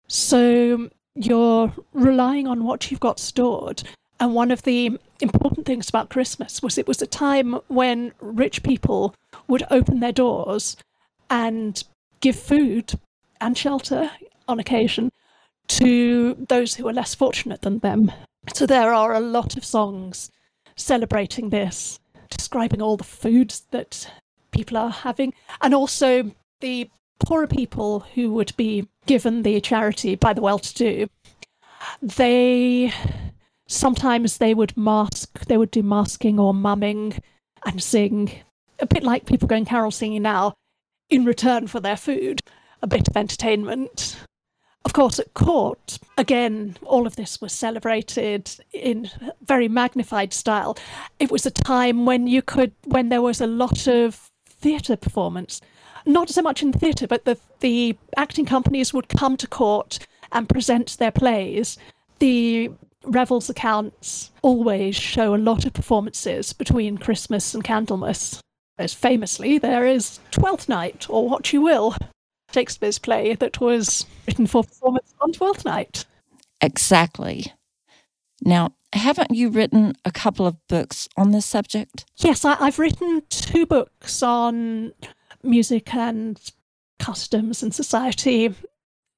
So 0.08 0.76
um, 0.76 0.92
you're 1.16 1.74
relying 1.94 2.48
on 2.48 2.64
what 2.64 2.90
you've 2.90 3.00
got 3.00 3.20
stored. 3.20 3.84
And 4.20 4.34
one 4.34 4.52
of 4.52 4.64
the 4.64 5.00
important 5.20 5.66
things 5.66 5.90
about 5.90 6.10
Christmas 6.10 6.62
was 6.62 6.78
it 6.78 6.88
was 6.88 7.02
a 7.02 7.08
time 7.08 7.60
when 7.68 8.14
rich 8.20 8.64
people 8.64 9.14
would 9.48 9.64
open 9.70 10.00
their 10.00 10.12
doors 10.12 10.76
and 11.30 11.84
give 12.20 12.36
food 12.36 12.94
and 13.40 13.58
shelter 13.58 14.12
on 14.48 14.60
occasion 14.60 15.12
to 15.68 16.34
those 16.48 16.76
who 16.76 16.88
are 16.88 16.94
less 16.94 17.14
fortunate 17.14 17.62
than 17.62 17.80
them. 17.80 18.12
So 18.54 18.66
there 18.66 18.94
are 18.94 19.14
a 19.14 19.20
lot 19.20 19.58
of 19.58 19.66
songs 19.66 20.32
celebrating 20.76 21.50
this, 21.50 22.00
describing 22.30 22.82
all 22.82 22.98
the 22.98 23.04
foods 23.04 23.64
that 23.72 24.10
people 24.52 24.78
are 24.78 24.90
having, 24.90 25.34
and 25.62 25.74
also 25.74 26.32
the 26.62 26.90
poorer 27.20 27.48
people 27.48 28.02
who 28.16 28.32
would 28.34 28.56
be 28.56 28.88
given 29.08 29.42
the 29.42 29.60
charity 29.62 30.16
by 30.16 30.34
the 30.34 30.42
well-to-do, 30.42 31.08
they 32.02 32.94
sometimes 33.68 34.38
they 34.38 34.54
would 34.54 34.78
mask, 34.78 35.46
they 35.46 35.58
would 35.58 35.72
do 35.72 35.84
masking 35.84 36.40
or 36.40 36.54
mumming 36.54 37.20
and 37.66 37.82
sing, 37.82 38.32
a 38.80 38.86
bit 38.86 39.04
like 39.04 39.26
people 39.26 39.48
going 39.48 39.66
carol 39.66 39.92
singing 39.92 40.22
now, 40.22 40.54
in 41.10 41.26
return 41.26 41.68
for 41.68 41.80
their 41.80 41.98
food, 41.98 42.42
a 42.82 42.88
bit 42.88 43.08
of 43.08 43.18
entertainment. 43.18 44.18
Of 44.86 44.94
course, 44.94 45.20
at 45.20 45.34
court, 45.34 46.00
again, 46.18 46.78
all 46.84 47.06
of 47.06 47.18
this 47.18 47.42
was 47.42 47.52
celebrated 47.52 48.50
in 48.72 49.10
very 49.42 49.68
magnified 49.68 50.34
style. 50.34 50.78
It 51.20 51.30
was 51.30 51.46
a 51.46 51.52
time 51.52 52.06
when 52.06 52.28
you 52.28 52.42
could, 52.42 52.74
when 52.86 53.10
there 53.10 53.22
was 53.22 53.42
a 53.42 53.48
lot 53.48 53.88
of 53.88 54.30
theatre 54.48 54.96
performance 54.96 55.60
not 56.08 56.30
so 56.30 56.42
much 56.42 56.64
in 56.64 56.72
the 56.72 56.80
theatre, 56.80 57.08
but 57.08 57.26
the, 57.26 57.38
the 57.60 57.98
acting 58.16 58.46
companies 58.46 58.94
would 58.94 59.10
come 59.10 59.38
to 59.38 59.48
court 59.48 60.00
and 60.32 60.50
present 60.50 60.98
their 60.98 61.12
plays. 61.12 61.78
The 62.20 62.72
Revels 63.04 63.50
accounts 63.50 64.32
always 64.42 64.96
show 64.96 65.36
a 65.36 65.38
lot 65.38 65.66
of 65.66 65.74
performances 65.74 66.54
between 66.54 66.98
Christmas 66.98 67.54
and 67.54 67.64
Candlemas. 67.64 68.40
As 68.78 68.94
famously, 68.94 69.58
there 69.58 69.86
is 69.86 70.20
Twelfth 70.32 70.70
Night, 70.70 71.08
or 71.10 71.28
What 71.28 71.52
You 71.52 71.62
Will, 71.62 71.96
Shakespeare's 72.54 73.00
play 73.00 73.34
that 73.36 73.60
was 73.60 74.06
written 74.28 74.46
for 74.46 74.64
performance 74.64 75.14
on 75.20 75.32
Twelfth 75.32 75.66
Night. 75.66 76.06
Exactly. 76.62 77.54
Now, 78.42 78.76
haven't 78.94 79.34
you 79.34 79.50
written 79.50 79.94
a 80.06 80.12
couple 80.12 80.46
of 80.46 80.56
books 80.68 81.10
on 81.18 81.32
this 81.32 81.46
subject? 81.46 82.06
Yes, 82.18 82.46
I, 82.46 82.56
have 82.56 82.80
written 82.80 83.24
two 83.30 83.66
books 83.66 84.22
on 84.22 84.94
music 85.44 85.94
and 85.94 86.40
customs 87.00 87.64
and 87.64 87.74
society 87.74 88.54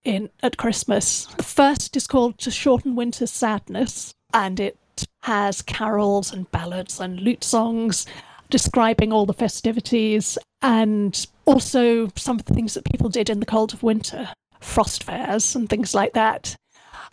in 0.04 0.30
at 0.42 0.58
Christmas. 0.58 1.26
The 1.38 1.44
first 1.44 1.96
is 1.96 2.08
called 2.08 2.38
To 2.40 2.52
Shorten 2.52 2.96
Winter's 2.96 3.32
Sadness, 3.32 4.14
and 4.34 4.60
it 4.60 4.78
has 5.22 5.62
carols 5.62 6.34
and 6.34 6.50
ballads 6.52 7.00
and 7.00 7.20
lute 7.20 7.44
songs 7.44 8.06
describing 8.50 9.14
all 9.14 9.26
the 9.26 9.34
festivities 9.34 10.38
and 10.62 11.28
also 11.46 12.10
some 12.16 12.40
of 12.40 12.46
the 12.46 12.54
things 12.54 12.74
that 12.74 12.84
people 12.86 13.10
did 13.10 13.30
in 13.30 13.40
the 13.40 13.46
cold 13.46 13.74
of 13.74 13.84
winter, 13.84 14.30
frost 14.60 15.04
fairs 15.04 15.56
and 15.56 15.70
things 15.70 15.94
like 15.94 16.14
that. 16.14 16.56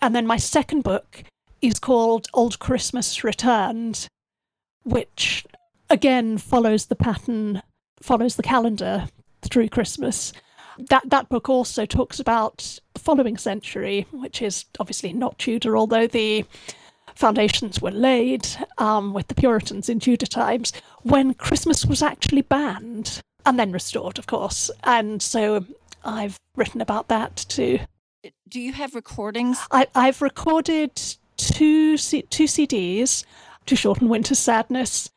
And 0.00 0.14
then 0.14 0.26
my 0.26 0.36
second 0.36 0.82
book 0.82 1.24
is 1.62 1.78
called 1.78 2.28
Old 2.34 2.58
Christmas 2.58 3.22
Returned, 3.22 4.08
which 4.84 5.46
again 5.88 6.38
follows 6.38 6.86
the 6.86 6.96
pattern, 6.96 7.62
follows 8.00 8.36
the 8.36 8.42
calendar 8.42 9.08
through 9.42 9.68
Christmas. 9.68 10.32
That 10.78 11.08
that 11.08 11.28
book 11.28 11.48
also 11.48 11.86
talks 11.86 12.20
about 12.20 12.78
the 12.94 13.00
following 13.00 13.36
century, 13.36 14.06
which 14.10 14.42
is 14.42 14.66
obviously 14.78 15.12
not 15.12 15.38
Tudor, 15.38 15.76
although 15.76 16.06
the 16.06 16.44
foundations 17.14 17.80
were 17.80 17.90
laid 17.90 18.46
um, 18.78 19.14
with 19.14 19.28
the 19.28 19.34
Puritans 19.34 19.88
in 19.88 20.00
Tudor 20.00 20.26
times, 20.26 20.72
when 21.02 21.34
Christmas 21.34 21.86
was 21.86 22.02
actually 22.02 22.42
banned 22.42 23.22
and 23.46 23.58
then 23.58 23.72
restored, 23.72 24.18
of 24.18 24.26
course. 24.26 24.70
And 24.84 25.22
so 25.22 25.64
I've 26.04 26.38
written 26.56 26.80
about 26.80 27.08
that 27.08 27.36
too. 27.48 27.78
Do 28.48 28.60
you 28.60 28.72
have 28.72 28.94
recordings? 28.94 29.58
I, 29.70 29.86
have 29.94 30.20
recorded 30.20 31.00
two 31.36 31.96
C- 31.96 32.22
two 32.22 32.44
CDs, 32.44 33.24
To 33.66 33.76
Shorten 33.76 34.08
Winter's 34.08 34.38
Sadness 34.38 35.10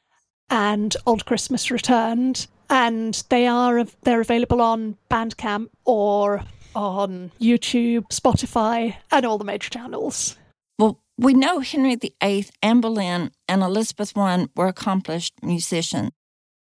and 0.49 0.95
Old 1.05 1.25
Christmas 1.25 1.69
Returned, 1.71 2.47
and 2.69 3.23
they 3.29 3.47
are 3.47 3.83
they're 4.03 4.21
available 4.21 4.61
on 4.61 4.97
Bandcamp 5.09 5.69
or 5.85 6.43
on 6.75 7.31
YouTube, 7.39 8.07
Spotify, 8.09 8.95
and 9.11 9.25
all 9.25 9.37
the 9.37 9.43
major 9.43 9.69
channels. 9.69 10.37
Well, 10.77 11.01
we 11.17 11.33
know 11.33 11.59
Henry 11.59 11.95
VIII, 11.95 12.47
Anne 12.61 12.81
Boleyn, 12.81 13.31
and 13.47 13.61
Elizabeth 13.63 14.15
I 14.15 14.47
were 14.55 14.67
accomplished 14.67 15.33
musicians. 15.43 16.11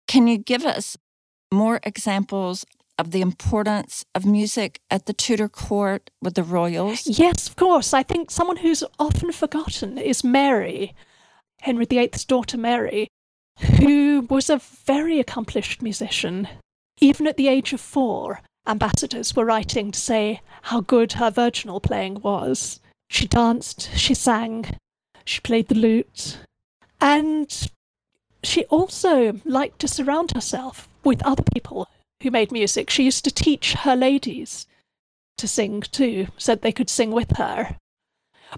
Can 0.07 0.27
you 0.27 0.37
give 0.37 0.65
us 0.65 0.97
more 1.51 1.79
examples 1.83 2.65
of 2.99 3.11
the 3.11 3.21
importance 3.21 4.05
of 4.13 4.25
music 4.25 4.79
at 4.91 5.05
the 5.05 5.13
Tudor 5.13 5.49
court 5.49 6.09
with 6.21 6.35
the 6.35 6.43
royals? 6.43 7.07
Yes, 7.07 7.47
of 7.47 7.55
course. 7.55 7.93
I 7.93 8.03
think 8.03 8.29
someone 8.29 8.57
who's 8.57 8.83
often 8.99 9.31
forgotten 9.31 9.97
is 9.97 10.23
Mary, 10.23 10.93
Henry 11.61 11.85
VIII's 11.85 12.25
daughter 12.25 12.57
Mary, 12.57 13.07
who 13.59 14.21
was 14.29 14.49
a 14.49 14.61
very 14.85 15.19
accomplished 15.19 15.81
musician. 15.81 16.47
Even 16.99 17.27
at 17.27 17.37
the 17.37 17.47
age 17.47 17.73
of 17.73 17.81
four, 17.81 18.41
ambassadors 18.67 19.35
were 19.35 19.45
writing 19.45 19.91
to 19.91 19.99
say 19.99 20.41
how 20.63 20.81
good 20.81 21.13
her 21.13 21.29
virginal 21.29 21.79
playing 21.79 22.21
was. 22.21 22.79
She 23.09 23.27
danced, 23.27 23.89
she 23.95 24.13
sang, 24.13 24.77
she 25.25 25.41
played 25.41 25.67
the 25.67 25.75
lute, 25.75 26.39
and 26.99 27.69
she 28.43 28.65
also 28.65 29.39
liked 29.45 29.79
to 29.79 29.87
surround 29.87 30.31
herself 30.31 30.87
with 31.03 31.25
other 31.25 31.43
people 31.53 31.87
who 32.21 32.31
made 32.31 32.51
music. 32.51 32.89
She 32.89 33.03
used 33.03 33.23
to 33.25 33.31
teach 33.31 33.73
her 33.73 33.95
ladies 33.95 34.65
to 35.37 35.47
sing 35.47 35.81
too, 35.81 36.27
so 36.37 36.55
they 36.55 36.71
could 36.71 36.89
sing 36.89 37.11
with 37.11 37.37
her. 37.37 37.77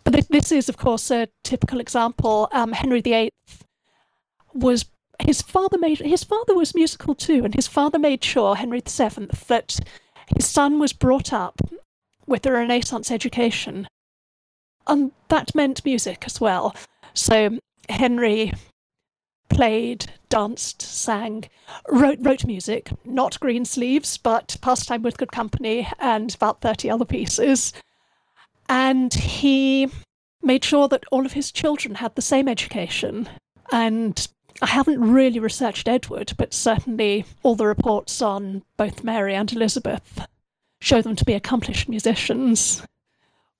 But 0.03 0.27
this 0.29 0.51
is, 0.51 0.69
of 0.69 0.77
course, 0.77 1.09
a 1.09 1.29
typical 1.43 1.79
example. 1.79 2.49
Um, 2.51 2.73
Henry 2.73 3.01
VIII 3.01 3.29
was 4.55 4.85
his 5.19 5.41
father 5.41 5.77
made 5.77 5.99
his 5.99 6.23
father 6.23 6.55
was 6.55 6.75
musical 6.75 7.13
too, 7.13 7.45
and 7.45 7.53
his 7.53 7.67
father 7.67 7.99
made 7.99 8.23
sure 8.23 8.55
Henry 8.55 8.81
VII 8.85 9.27
that 9.47 9.79
his 10.35 10.45
son 10.45 10.79
was 10.79 10.93
brought 10.93 11.31
up 11.31 11.61
with 12.25 12.45
a 12.45 12.51
Renaissance 12.51 13.11
education, 13.11 13.87
and 14.87 15.11
that 15.29 15.53
meant 15.53 15.85
music 15.85 16.23
as 16.25 16.41
well. 16.41 16.75
So 17.13 17.59
Henry 17.89 18.53
played, 19.49 20.11
danced, 20.29 20.81
sang, 20.81 21.45
wrote 21.89 22.19
wrote 22.21 22.45
music, 22.45 22.89
not 23.05 23.39
Greensleeves, 23.39 24.17
but 24.17 24.57
Pastime 24.61 25.01
with 25.01 25.17
Good 25.17 25.31
Company 25.31 25.87
and 25.99 26.33
about 26.33 26.61
30 26.61 26.89
other 26.89 27.05
pieces. 27.05 27.71
And 28.67 29.13
he 29.13 29.89
made 30.41 30.63
sure 30.63 30.87
that 30.87 31.05
all 31.11 31.25
of 31.25 31.33
his 31.33 31.51
children 31.51 31.95
had 31.95 32.15
the 32.15 32.21
same 32.21 32.47
education. 32.47 33.29
And 33.71 34.27
I 34.61 34.67
haven't 34.67 35.01
really 35.01 35.39
researched 35.39 35.87
Edward, 35.87 36.33
but 36.37 36.53
certainly 36.53 37.25
all 37.43 37.55
the 37.55 37.67
reports 37.67 38.21
on 38.21 38.63
both 38.77 39.03
Mary 39.03 39.35
and 39.35 39.51
Elizabeth 39.51 40.25
show 40.79 41.01
them 41.01 41.15
to 41.15 41.25
be 41.25 41.33
accomplished 41.33 41.89
musicians. 41.89 42.81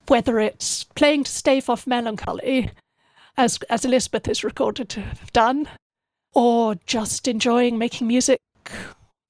Whether 0.08 0.38
it's 0.38 0.84
playing 0.84 1.24
to 1.24 1.30
stave 1.30 1.68
off 1.68 1.86
melancholy 1.86 2.70
as 3.36 3.58
as 3.68 3.84
Elizabeth 3.84 4.28
is 4.28 4.44
recorded 4.44 4.88
to 4.90 5.00
have 5.00 5.32
done, 5.32 5.68
or 6.32 6.76
just 6.86 7.28
enjoying 7.28 7.78
making 7.78 8.06
music 8.06 8.40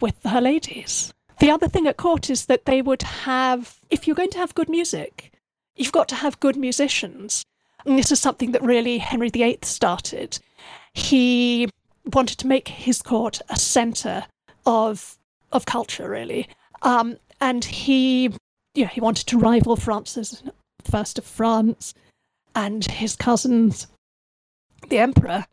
with 0.01 0.23
her 0.25 0.41
ladies. 0.41 1.13
The 1.39 1.51
other 1.51 1.69
thing 1.69 1.87
at 1.87 1.97
court 1.97 2.31
is 2.31 2.47
that 2.47 2.65
they 2.65 2.83
would 2.83 3.03
have, 3.03 3.79
if 3.91 4.07
you're 4.07 4.17
going 4.17 4.31
to 4.31 4.39
have 4.39 4.55
good 4.55 4.69
music, 4.69 5.33
you've 5.75 5.93
got 5.93 6.09
to 6.09 6.15
have 6.15 6.41
good 6.41 6.57
musicians. 6.57 7.45
And 7.85 7.99
this 7.99 8.11
is 8.11 8.21
something 8.21 8.53
that 8.53 8.63
really 8.63 8.99
Henry 8.99 9.29
VIII 9.29 9.59
started. 9.63 10.39
He 10.97 11.69
wanted 12.15 12.39
to 12.39 12.47
make 12.47 12.69
his 12.69 13.03
court 13.03 13.43
a 13.51 13.57
centre 13.57 14.25
of 14.65 15.19
of 15.53 15.67
culture, 15.67 16.09
really. 16.09 16.49
Um, 16.83 17.19
and 17.41 17.65
he, 17.65 18.33
yeah, 18.75 18.89
he 18.89 19.01
wanted 19.01 19.27
to 19.27 19.39
rival 19.39 19.77
Francis, 19.77 20.43
first 20.85 21.19
of 21.19 21.25
France, 21.25 21.93
and 22.55 22.85
his 22.85 23.15
cousins 23.15 23.87
the 24.89 24.99
emperor. 24.99 25.45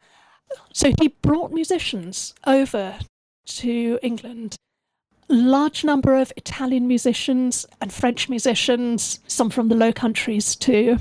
So 0.71 0.93
he 0.99 1.09
brought 1.09 1.51
musicians 1.51 2.33
over 2.47 2.99
to 3.45 3.99
England. 4.01 4.55
Large 5.27 5.83
number 5.83 6.15
of 6.15 6.31
Italian 6.37 6.87
musicians 6.87 7.65
and 7.81 7.91
French 7.91 8.29
musicians, 8.29 9.19
some 9.27 9.49
from 9.49 9.67
the 9.67 9.75
Low 9.75 9.91
Countries 9.91 10.55
too. 10.55 10.99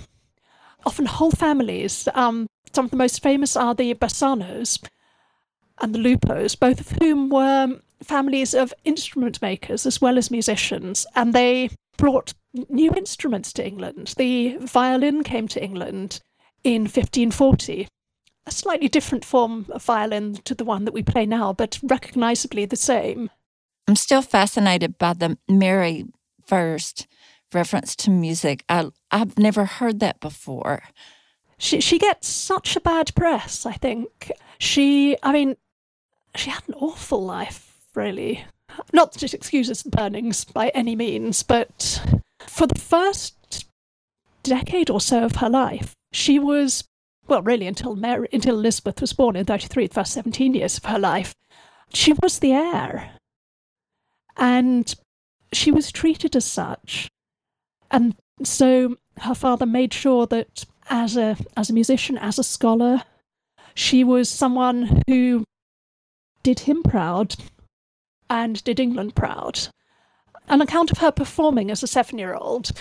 Often 0.85 1.07
whole 1.07 1.31
families. 1.31 2.09
Um, 2.15 2.47
some 2.73 2.87
of 2.87 2.91
the 2.91 2.97
most 2.97 3.23
famous 3.23 3.57
are 3.57 3.75
the 3.75 3.95
Bassanos 3.95 4.83
and 5.81 5.95
the 5.95 5.99
Lupos, 5.99 6.59
both 6.59 6.81
of 6.81 6.99
whom 7.01 7.29
were 7.29 7.81
families 8.03 8.55
of 8.55 8.75
instrument 8.85 9.41
makers 9.41 9.87
as 9.87 10.01
well 10.01 10.19
as 10.19 10.31
musicians, 10.31 11.07
and 11.15 11.33
they 11.33 11.71
brought 11.97 12.35
new 12.69 12.93
instruments 12.93 13.53
to 13.55 13.67
England. 13.67 14.15
The 14.17 14.57
violin 14.59 15.23
came 15.23 15.49
to 15.49 15.63
England 15.63 16.21
in 16.65 16.83
1540 16.83 17.87
a 18.47 18.51
slightly 18.51 18.89
different 18.89 19.25
form 19.25 19.67
of 19.71 19.85
violin 19.85 20.35
to 20.45 20.55
the 20.55 20.65
one 20.65 20.85
that 20.85 20.95
we 20.95 21.03
play 21.03 21.27
now, 21.27 21.53
but 21.53 21.79
recognizably 21.83 22.65
the 22.65 22.77
same. 22.77 23.31
I'm 23.87 23.97
still 23.97 24.23
fascinated 24.23 24.99
by 24.99 25.13
the 25.13 25.39
Mary 25.49 26.07
first 26.45 27.07
reference 27.55 27.97
to 27.97 28.11
music. 28.11 28.65
I, 28.69 28.91
I've 29.11 29.39
never 29.39 29.65
heard 29.65 30.01
that 30.01 30.21
before. 30.21 30.83
She 31.59 31.81
she 31.81 31.99
gets 31.99 32.29
such 32.29 32.77
a 32.77 32.81
bad 32.81 33.15
press. 33.15 33.67
I 33.67 33.73
think 33.73 34.33
she. 34.59 35.17
I 35.23 35.33
mean, 35.33 35.57
she 36.35 36.51
had 36.51 36.63
an 36.69 36.75
awful 36.75 37.23
life, 37.25 37.79
really. 37.95 38.45
Not 38.93 39.13
that 39.13 39.23
it 39.23 39.35
excuses 39.35 39.83
burnings 39.83 40.45
by 40.45 40.69
any 40.69 40.97
means, 40.97 41.43
but 41.43 42.03
for 42.41 42.67
the 42.67 42.81
first 42.81 43.67
decade 44.43 44.91
or 44.91 45.01
so 45.01 45.25
of 45.25 45.37
her 45.37 45.51
life, 45.51 45.95
she 46.11 46.39
was 46.39 46.85
well, 47.29 47.43
really 47.43 47.67
until 47.67 47.97
Mary, 47.97 48.29
until 48.33 48.57
Elizabeth 48.57 49.01
was 49.01 49.13
born 49.13 49.37
in 49.37 49.45
33, 49.45 49.87
the 49.87 49.95
first 49.95 50.13
17 50.13 50.55
years 50.55 50.77
of 50.77 50.85
her 50.85 50.99
life, 50.99 51.35
she 51.93 52.13
was 52.21 52.39
the 52.39 52.53
heir. 52.53 53.13
And 54.37 54.95
she 55.53 55.71
was 55.71 55.93
treated 55.93 56.35
as 56.35 56.45
such. 56.45 57.09
And 57.93 58.17
so 58.43 58.97
her 59.19 59.35
father 59.35 59.67
made 59.67 59.93
sure 59.93 60.27
that 60.27 60.65
as 60.89 61.17
a 61.17 61.37
as 61.57 61.71
a 61.71 61.75
musician, 61.75 62.19
as 62.19 62.39
a 62.39 62.45
scholar, 62.45 63.03
she 63.75 64.03
was 64.03 64.29
someone 64.29 65.03
who 65.07 65.45
did 66.43 66.61
him 66.61 66.83
proud 66.83 67.37
and 68.29 68.65
did 68.65 68.81
England 68.81 69.15
proud. 69.15 69.69
An 70.49 70.61
account 70.61 70.91
of 70.91 70.99
her 70.99 71.13
performing 71.13 71.71
as 71.71 71.83
a 71.83 71.87
seven 71.87 72.19
year 72.19 72.35
old 72.35 72.73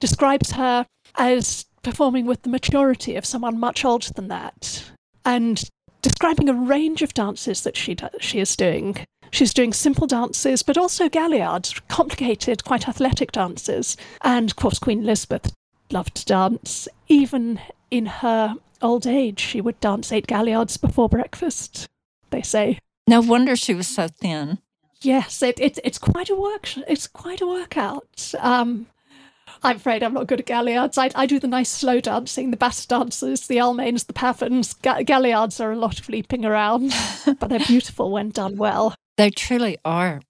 describes 0.00 0.52
her 0.52 0.86
as 1.16 1.66
performing 1.82 2.26
with 2.26 2.42
the 2.42 2.48
maturity 2.48 3.16
of 3.16 3.26
someone 3.26 3.58
much 3.58 3.84
older 3.84 4.12
than 4.14 4.28
that, 4.28 4.90
and 5.24 5.68
describing 6.00 6.48
a 6.48 6.54
range 6.54 7.02
of 7.02 7.12
dances 7.12 7.62
that 7.64 7.76
she 7.76 7.96
she 8.20 8.38
is 8.38 8.56
doing. 8.56 9.04
She's 9.32 9.54
doing 9.54 9.72
simple 9.72 10.06
dances, 10.06 10.62
but 10.62 10.76
also 10.76 11.08
galliards, 11.08 11.80
complicated, 11.88 12.64
quite 12.64 12.86
athletic 12.86 13.32
dances. 13.32 13.96
And 14.20 14.50
of 14.50 14.56
course, 14.56 14.78
Queen 14.78 15.00
Elizabeth 15.00 15.54
loved 15.90 16.16
to 16.16 16.26
dance. 16.26 16.86
Even 17.08 17.58
in 17.90 18.04
her 18.06 18.54
old 18.82 19.06
age, 19.06 19.40
she 19.40 19.62
would 19.62 19.80
dance 19.80 20.12
eight 20.12 20.26
galliards 20.26 20.78
before 20.78 21.08
breakfast, 21.08 21.88
they 22.28 22.42
say. 22.42 22.78
No 23.08 23.22
wonder 23.22 23.56
she 23.56 23.72
was 23.72 23.88
so 23.88 24.06
thin. 24.06 24.58
Yes, 25.00 25.42
it, 25.42 25.58
it, 25.58 25.78
it's 25.82 25.98
quite 25.98 26.28
a 26.28 26.36
work. 26.36 26.68
It's 26.86 27.06
quite 27.06 27.40
a 27.40 27.46
workout. 27.46 28.34
Um, 28.38 28.86
I'm 29.62 29.76
afraid 29.76 30.02
I'm 30.02 30.12
not 30.12 30.26
good 30.26 30.40
at 30.40 30.46
galliards. 30.46 30.98
I, 30.98 31.10
I 31.18 31.24
do 31.24 31.40
the 31.40 31.48
nice 31.48 31.70
slow 31.70 32.00
dancing, 32.00 32.50
the 32.50 32.56
bass 32.58 32.84
dances, 32.84 33.46
the 33.46 33.56
Almains, 33.56 34.06
the 34.06 34.12
Pavans. 34.12 34.74
Ga- 34.82 35.04
galliards 35.04 35.58
are 35.58 35.72
a 35.72 35.76
lot 35.76 35.98
of 35.98 36.10
leaping 36.10 36.44
around, 36.44 36.92
but 37.38 37.48
they're 37.48 37.60
beautiful 37.60 38.10
when 38.10 38.28
done 38.28 38.56
well. 38.58 38.94
They 39.16 39.30
truly 39.30 39.76
are. 39.84 40.20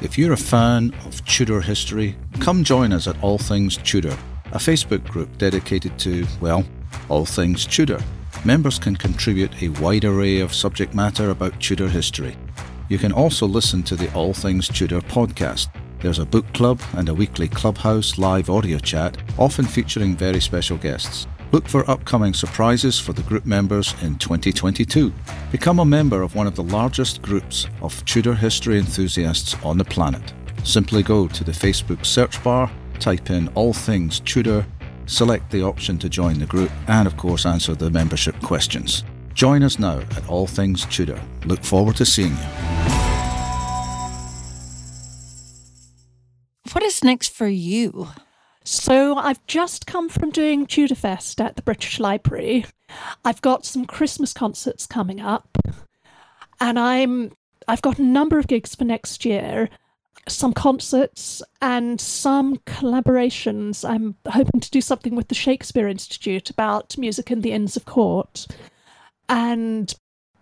If 0.00 0.16
you're 0.16 0.32
a 0.32 0.36
fan 0.36 0.94
of 1.04 1.24
Tudor 1.24 1.60
history, 1.60 2.16
come 2.38 2.62
join 2.62 2.92
us 2.92 3.08
at 3.08 3.20
All 3.22 3.38
Things 3.38 3.76
Tudor, 3.78 4.16
a 4.52 4.58
Facebook 4.58 5.04
group 5.08 5.36
dedicated 5.38 5.98
to, 6.00 6.26
well, 6.40 6.64
all 7.08 7.26
things 7.26 7.66
Tudor. 7.66 8.00
Members 8.44 8.78
can 8.78 8.94
contribute 8.94 9.62
a 9.62 9.70
wide 9.80 10.04
array 10.04 10.38
of 10.40 10.54
subject 10.54 10.94
matter 10.94 11.30
about 11.30 11.60
Tudor 11.60 11.88
history. 11.88 12.36
You 12.88 12.98
can 12.98 13.10
also 13.10 13.46
listen 13.46 13.82
to 13.84 13.96
the 13.96 14.12
All 14.14 14.32
Things 14.32 14.68
Tudor 14.68 15.00
podcast. 15.00 15.68
There's 16.00 16.20
a 16.20 16.26
book 16.26 16.46
club 16.54 16.80
and 16.92 17.08
a 17.08 17.14
weekly 17.14 17.48
clubhouse 17.48 18.18
live 18.18 18.48
audio 18.48 18.78
chat, 18.78 19.16
often 19.38 19.64
featuring 19.64 20.16
very 20.16 20.40
special 20.40 20.76
guests. 20.76 21.26
Look 21.52 21.68
for 21.68 21.88
upcoming 21.88 22.34
surprises 22.34 22.98
for 22.98 23.12
the 23.12 23.22
group 23.22 23.46
members 23.46 23.94
in 24.02 24.16
2022. 24.16 25.12
Become 25.52 25.78
a 25.78 25.84
member 25.84 26.22
of 26.22 26.34
one 26.34 26.46
of 26.46 26.56
the 26.56 26.64
largest 26.64 27.22
groups 27.22 27.66
of 27.82 28.04
Tudor 28.04 28.34
history 28.34 28.78
enthusiasts 28.78 29.54
on 29.62 29.78
the 29.78 29.84
planet. 29.84 30.34
Simply 30.64 31.04
go 31.04 31.28
to 31.28 31.44
the 31.44 31.52
Facebook 31.52 32.04
search 32.04 32.42
bar, 32.42 32.70
type 32.98 33.30
in 33.30 33.48
All 33.54 33.72
Things 33.72 34.20
Tudor, 34.20 34.66
select 35.06 35.50
the 35.50 35.62
option 35.62 35.98
to 35.98 36.08
join 36.08 36.40
the 36.40 36.46
group, 36.46 36.72
and 36.88 37.06
of 37.06 37.16
course 37.16 37.46
answer 37.46 37.76
the 37.76 37.90
membership 37.90 38.38
questions. 38.42 39.04
Join 39.32 39.62
us 39.62 39.78
now 39.78 40.00
at 40.00 40.28
All 40.28 40.48
Things 40.48 40.84
Tudor. 40.86 41.20
Look 41.44 41.62
forward 41.62 41.94
to 41.96 42.04
seeing 42.04 42.30
you. 42.30 42.96
What 46.72 46.82
is 46.82 47.04
next 47.04 47.32
for 47.32 47.46
you? 47.46 48.08
So 48.66 49.14
I've 49.14 49.46
just 49.46 49.86
come 49.86 50.08
from 50.08 50.30
doing 50.30 50.66
Tudor 50.66 50.96
Fest 50.96 51.40
at 51.40 51.54
the 51.54 51.62
British 51.62 52.00
Library. 52.00 52.66
I've 53.24 53.40
got 53.40 53.64
some 53.64 53.84
Christmas 53.84 54.32
concerts 54.32 54.88
coming 54.88 55.20
up, 55.20 55.56
and 56.60 56.76
I'm 56.76 57.30
I've 57.68 57.82
got 57.82 58.00
a 58.00 58.02
number 58.02 58.40
of 58.40 58.48
gigs 58.48 58.74
for 58.74 58.82
next 58.82 59.24
year, 59.24 59.68
some 60.26 60.52
concerts 60.52 61.42
and 61.62 62.00
some 62.00 62.56
collaborations. 62.66 63.88
I'm 63.88 64.16
hoping 64.26 64.60
to 64.60 64.70
do 64.72 64.80
something 64.80 65.14
with 65.14 65.28
the 65.28 65.36
Shakespeare 65.36 65.86
Institute 65.86 66.50
about 66.50 66.98
music 66.98 67.30
in 67.30 67.42
the 67.42 67.52
Inns 67.52 67.76
of 67.76 67.84
Court, 67.84 68.48
and 69.28 69.94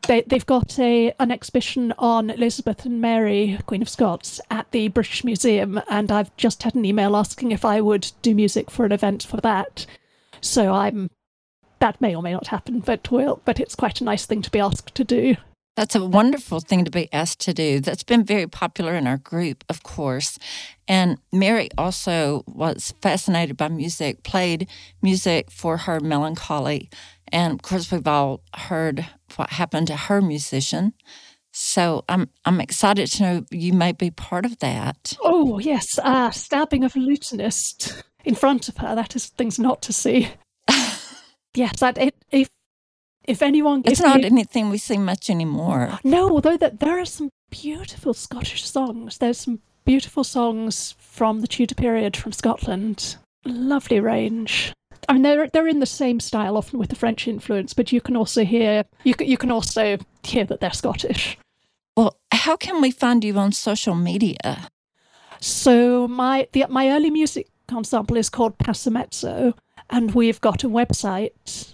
they, 0.06 0.22
they've 0.22 0.46
got 0.46 0.78
a 0.78 1.12
an 1.18 1.30
exhibition 1.30 1.92
on 1.98 2.30
Elizabeth 2.30 2.84
and 2.84 3.00
Mary, 3.00 3.58
Queen 3.66 3.82
of 3.82 3.88
Scots, 3.88 4.40
at 4.50 4.70
the 4.70 4.88
British 4.88 5.24
Museum, 5.24 5.80
and 5.88 6.10
I've 6.10 6.34
just 6.36 6.62
had 6.62 6.74
an 6.74 6.84
email 6.84 7.16
asking 7.16 7.52
if 7.52 7.64
I 7.64 7.80
would 7.80 8.12
do 8.22 8.34
music 8.34 8.70
for 8.70 8.84
an 8.84 8.92
event 8.92 9.22
for 9.22 9.38
that. 9.38 9.86
So 10.40 10.72
I'm 10.72 11.10
that 11.80 12.00
may 12.00 12.14
or 12.14 12.22
may 12.22 12.32
not 12.32 12.46
happen, 12.48 12.80
but 12.80 13.10
will. 13.10 13.40
But 13.44 13.60
it's 13.60 13.74
quite 13.74 14.00
a 14.00 14.04
nice 14.04 14.26
thing 14.26 14.42
to 14.42 14.50
be 14.50 14.60
asked 14.60 14.94
to 14.94 15.04
do. 15.04 15.36
That's 15.76 15.96
a 15.96 16.04
wonderful 16.04 16.60
thing 16.60 16.84
to 16.84 16.90
be 16.90 17.12
asked 17.12 17.40
to 17.40 17.54
do. 17.54 17.80
That's 17.80 18.04
been 18.04 18.24
very 18.24 18.46
popular 18.46 18.94
in 18.94 19.08
our 19.08 19.16
group, 19.18 19.64
of 19.68 19.82
course. 19.82 20.38
And 20.86 21.18
Mary 21.32 21.68
also 21.76 22.44
was 22.46 22.94
fascinated 23.02 23.56
by 23.56 23.68
music, 23.68 24.22
played 24.22 24.68
music 25.02 25.50
for 25.50 25.78
her 25.78 25.98
melancholy. 25.98 26.90
And 27.32 27.54
of 27.54 27.62
course, 27.62 27.90
we've 27.90 28.06
all 28.06 28.42
heard 28.54 29.04
what 29.34 29.50
happened 29.50 29.88
to 29.88 29.96
her 29.96 30.20
musician. 30.22 30.92
So 31.52 32.04
I'm 32.08 32.30
I'm 32.44 32.60
excited 32.60 33.06
to 33.12 33.22
know 33.22 33.44
you 33.50 33.72
may 33.72 33.92
be 33.92 34.10
part 34.10 34.44
of 34.44 34.58
that. 34.58 35.16
Oh 35.22 35.58
yes, 35.60 35.98
uh, 36.02 36.30
stabbing 36.30 36.82
of 36.82 36.96
a 36.96 36.98
lutenist 36.98 38.02
in 38.24 38.34
front 38.34 38.68
of 38.68 38.76
her. 38.78 38.94
That 38.94 39.14
is 39.14 39.26
things 39.26 39.58
not 39.58 39.80
to 39.82 39.92
see. 39.92 40.30
yes, 41.54 41.78
that 41.78 41.96
it, 41.98 42.16
if 42.32 42.48
if 43.24 43.42
anyone, 43.42 43.82
It's 43.84 44.00
if 44.00 44.06
not 44.06 44.20
you- 44.20 44.26
anything 44.26 44.70
we 44.70 44.78
see 44.78 44.98
much 44.98 45.30
anymore. 45.30 45.98
No, 46.04 46.30
although 46.30 46.56
that 46.56 46.80
there 46.80 46.98
are 46.98 47.04
some 47.06 47.30
beautiful 47.50 48.14
Scottish 48.14 48.64
songs. 48.64 49.18
There's 49.18 49.38
some 49.40 49.60
beautiful 49.84 50.24
songs 50.24 50.94
from 50.98 51.40
the 51.40 51.46
Tudor 51.46 51.74
period 51.74 52.16
from 52.16 52.32
Scotland. 52.32 53.16
Lovely 53.44 54.00
range. 54.00 54.72
I 55.08 55.12
mean, 55.14 55.22
they're 55.22 55.48
they're 55.48 55.68
in 55.68 55.80
the 55.80 55.86
same 55.86 56.18
style, 56.20 56.56
often 56.56 56.78
with 56.78 56.88
the 56.88 56.96
French 56.96 57.28
influence, 57.28 57.74
but 57.74 57.92
you 57.92 58.00
can 58.00 58.16
also 58.16 58.44
hear 58.44 58.84
you 59.04 59.14
can, 59.14 59.26
you 59.28 59.36
can 59.36 59.50
also 59.50 59.98
hear 60.22 60.44
that 60.44 60.60
they're 60.60 60.72
Scottish. 60.72 61.36
Well, 61.96 62.16
how 62.32 62.56
can 62.56 62.80
we 62.80 62.90
find 62.90 63.22
you 63.22 63.36
on 63.38 63.52
social 63.52 63.94
media? 63.94 64.68
So 65.40 66.08
my 66.08 66.48
the 66.52 66.66
my 66.70 66.90
early 66.90 67.10
music 67.10 67.48
ensemble 67.70 68.16
is 68.16 68.30
called 68.30 68.56
Passamezzo, 68.58 69.52
and 69.90 70.14
we've 70.14 70.40
got 70.40 70.64
a 70.64 70.68
website 70.68 71.73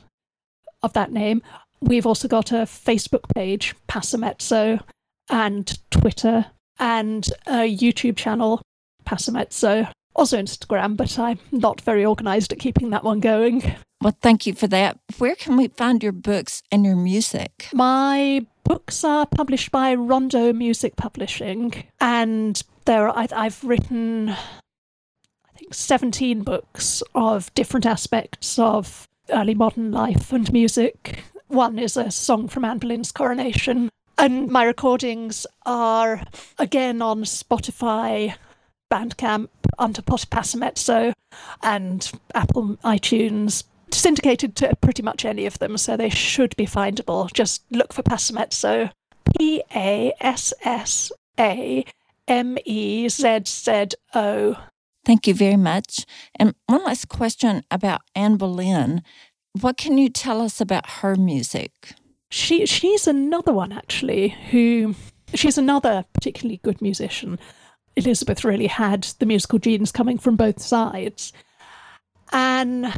of 0.82 0.92
that 0.94 1.12
name. 1.12 1.42
We've 1.80 2.06
also 2.06 2.28
got 2.28 2.52
a 2.52 2.66
Facebook 2.66 3.28
page, 3.34 3.74
Passamezzo, 3.88 4.82
and 5.30 5.78
Twitter, 5.90 6.46
and 6.78 7.28
a 7.46 7.74
YouTube 7.74 8.16
channel, 8.16 8.62
Passamezzo. 9.04 9.90
Also 10.14 10.38
Instagram, 10.38 10.96
but 10.96 11.18
I'm 11.18 11.38
not 11.52 11.80
very 11.80 12.04
organised 12.04 12.52
at 12.52 12.58
keeping 12.58 12.90
that 12.90 13.04
one 13.04 13.20
going. 13.20 13.62
Well, 14.02 14.16
thank 14.22 14.46
you 14.46 14.54
for 14.54 14.66
that. 14.66 14.98
Where 15.18 15.36
can 15.36 15.56
we 15.56 15.68
find 15.68 16.02
your 16.02 16.12
books 16.12 16.62
and 16.72 16.84
your 16.84 16.96
music? 16.96 17.68
My 17.72 18.44
books 18.64 19.04
are 19.04 19.26
published 19.26 19.70
by 19.70 19.94
Rondo 19.94 20.52
Music 20.52 20.96
Publishing, 20.96 21.84
and 22.00 22.62
there 22.86 23.08
I, 23.08 23.28
I've 23.34 23.62
written, 23.62 24.30
I 24.30 25.52
think, 25.56 25.74
17 25.74 26.42
books 26.42 27.02
of 27.14 27.52
different 27.54 27.84
aspects 27.84 28.58
of 28.58 29.06
early 29.32 29.54
modern 29.54 29.92
life 29.92 30.32
and 30.32 30.52
music. 30.52 31.22
One 31.48 31.78
is 31.78 31.96
a 31.96 32.10
song 32.10 32.48
from 32.48 32.64
Anne 32.64 32.78
Boleyn's 32.78 33.12
coronation, 33.12 33.90
and 34.18 34.48
my 34.48 34.64
recordings 34.64 35.46
are 35.66 36.22
again 36.58 37.02
on 37.02 37.24
Spotify, 37.24 38.34
Bandcamp, 38.92 39.48
under 39.78 40.02
Pot 40.02 40.26
and 41.62 42.12
Apple 42.34 42.76
iTunes. 42.84 43.64
Syndicated 43.92 44.54
to 44.56 44.76
pretty 44.80 45.02
much 45.02 45.24
any 45.24 45.46
of 45.46 45.58
them, 45.58 45.76
so 45.76 45.96
they 45.96 46.10
should 46.10 46.54
be 46.56 46.66
findable. 46.66 47.32
Just 47.32 47.62
look 47.70 47.92
for 47.92 48.02
Passamezzo. 48.02 48.92
P 49.38 49.62
A 49.74 50.12
S 50.20 50.52
S 50.62 51.10
A 51.38 51.84
M 52.28 52.58
E 52.64 53.08
Z 53.08 53.40
Z 53.46 53.88
O. 54.14 54.56
Thank 55.10 55.26
you 55.26 55.34
very 55.34 55.56
much. 55.56 56.06
And 56.36 56.54
one 56.66 56.84
last 56.84 57.08
question 57.08 57.64
about 57.68 58.02
Anne 58.14 58.36
Boleyn. 58.36 59.02
What 59.60 59.76
can 59.76 59.98
you 59.98 60.08
tell 60.08 60.40
us 60.40 60.60
about 60.60 60.88
her 61.00 61.16
music? 61.16 61.72
She 62.30 62.64
she's 62.64 63.08
another 63.08 63.52
one 63.52 63.72
actually 63.72 64.28
who 64.52 64.94
she's 65.34 65.58
another 65.58 66.04
particularly 66.12 66.60
good 66.62 66.80
musician. 66.80 67.40
Elizabeth 67.96 68.44
really 68.44 68.68
had 68.68 69.02
the 69.18 69.26
musical 69.26 69.58
genes 69.58 69.90
coming 69.90 70.16
from 70.16 70.36
both 70.36 70.62
sides. 70.62 71.32
Anne 72.32 72.94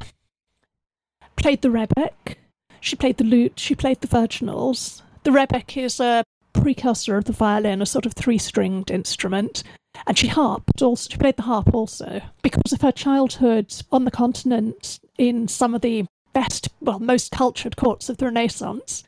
played 1.37 1.63
the 1.63 1.71
rebec, 1.71 2.37
she 2.83 2.95
played 2.95 3.17
the 3.17 3.25
lute, 3.25 3.59
she 3.59 3.75
played 3.75 4.03
the 4.03 4.07
virginals. 4.07 5.01
The 5.23 5.31
rebec 5.31 5.83
is 5.83 5.99
a 5.99 6.25
precursor 6.53 7.17
of 7.17 7.25
the 7.25 7.33
violin, 7.33 7.81
a 7.81 7.87
sort 7.87 8.05
of 8.05 8.13
three-stringed 8.13 8.91
instrument. 8.91 9.63
And 10.07 10.19
she 10.19 10.29
harped 10.29 10.83
also 10.83 11.09
she 11.11 11.19
played 11.19 11.37
the 11.37 11.43
harp 11.43 11.75
also. 11.75 12.23
Because 12.43 12.73
of 12.73 12.81
her 12.81 12.93
childhood 12.93 13.75
on 13.91 14.05
the 14.05 14.11
continent 14.11 15.01
in 15.19 15.49
some 15.49 15.75
of 15.75 15.83
the 15.83 16.07
best 16.33 16.69
well, 16.81 16.99
most 16.99 17.31
cultured 17.31 17.77
courts 17.77 18.09
of 18.09 18.17
the 18.17 18.27
Renaissance, 18.27 19.05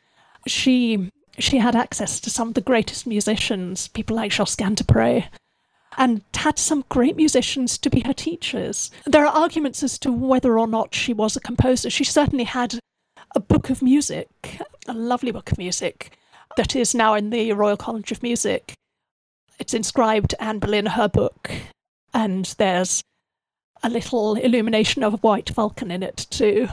she 0.47 1.11
she 1.37 1.57
had 1.57 1.75
access 1.75 2.19
to 2.21 2.29
some 2.29 2.49
of 2.49 2.53
the 2.53 2.61
greatest 2.61 3.05
musicians, 3.05 3.87
people 3.89 4.15
like 4.15 4.31
Josquin 4.31 4.75
des 4.75 4.83
Prez, 4.83 5.23
and 5.97 6.21
had 6.33 6.57
some 6.57 6.85
great 6.89 7.15
musicians 7.15 7.77
to 7.79 7.89
be 7.89 8.01
her 8.01 8.13
teachers. 8.13 8.91
There 9.05 9.25
are 9.25 9.35
arguments 9.35 9.83
as 9.83 9.97
to 9.99 10.11
whether 10.11 10.57
or 10.57 10.67
not 10.67 10.95
she 10.95 11.13
was 11.13 11.35
a 11.35 11.41
composer. 11.41 11.89
She 11.89 12.03
certainly 12.03 12.45
had 12.45 12.79
a 13.35 13.39
book 13.39 13.69
of 13.69 13.81
music, 13.81 14.29
a 14.87 14.93
lovely 14.93 15.31
book 15.31 15.51
of 15.51 15.57
music, 15.57 16.17
that 16.57 16.75
is 16.75 16.95
now 16.95 17.15
in 17.15 17.31
the 17.31 17.51
Royal 17.53 17.77
College 17.77 18.11
of 18.11 18.23
Music. 18.23 18.73
It's 19.59 19.73
inscribed 19.73 20.35
Anne 20.39 20.59
Boleyn, 20.59 20.85
her 20.85 21.07
book, 21.07 21.51
and 22.13 22.45
there's 22.57 23.01
a 23.83 23.89
little 23.89 24.35
illumination 24.35 25.03
of 25.03 25.13
a 25.13 25.17
white 25.17 25.49
falcon 25.49 25.91
in 25.91 26.03
it 26.03 26.27
too. 26.29 26.69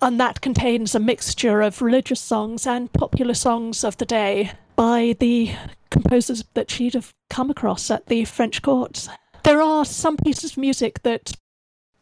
And 0.00 0.20
that 0.20 0.40
contains 0.40 0.94
a 0.94 1.00
mixture 1.00 1.62
of 1.62 1.80
religious 1.82 2.20
songs 2.20 2.66
and 2.66 2.92
popular 2.92 3.34
songs 3.34 3.82
of 3.82 3.96
the 3.96 4.04
day 4.04 4.52
by 4.76 5.16
the 5.18 5.52
composers 5.90 6.44
that 6.54 6.70
she'd 6.70 6.94
have 6.94 7.12
come 7.30 7.50
across 7.50 7.90
at 7.90 8.06
the 8.06 8.24
French 8.24 8.60
courts. 8.62 9.08
There 9.42 9.62
are 9.62 9.84
some 9.84 10.16
pieces 10.16 10.52
of 10.52 10.58
music 10.58 11.02
that 11.02 11.32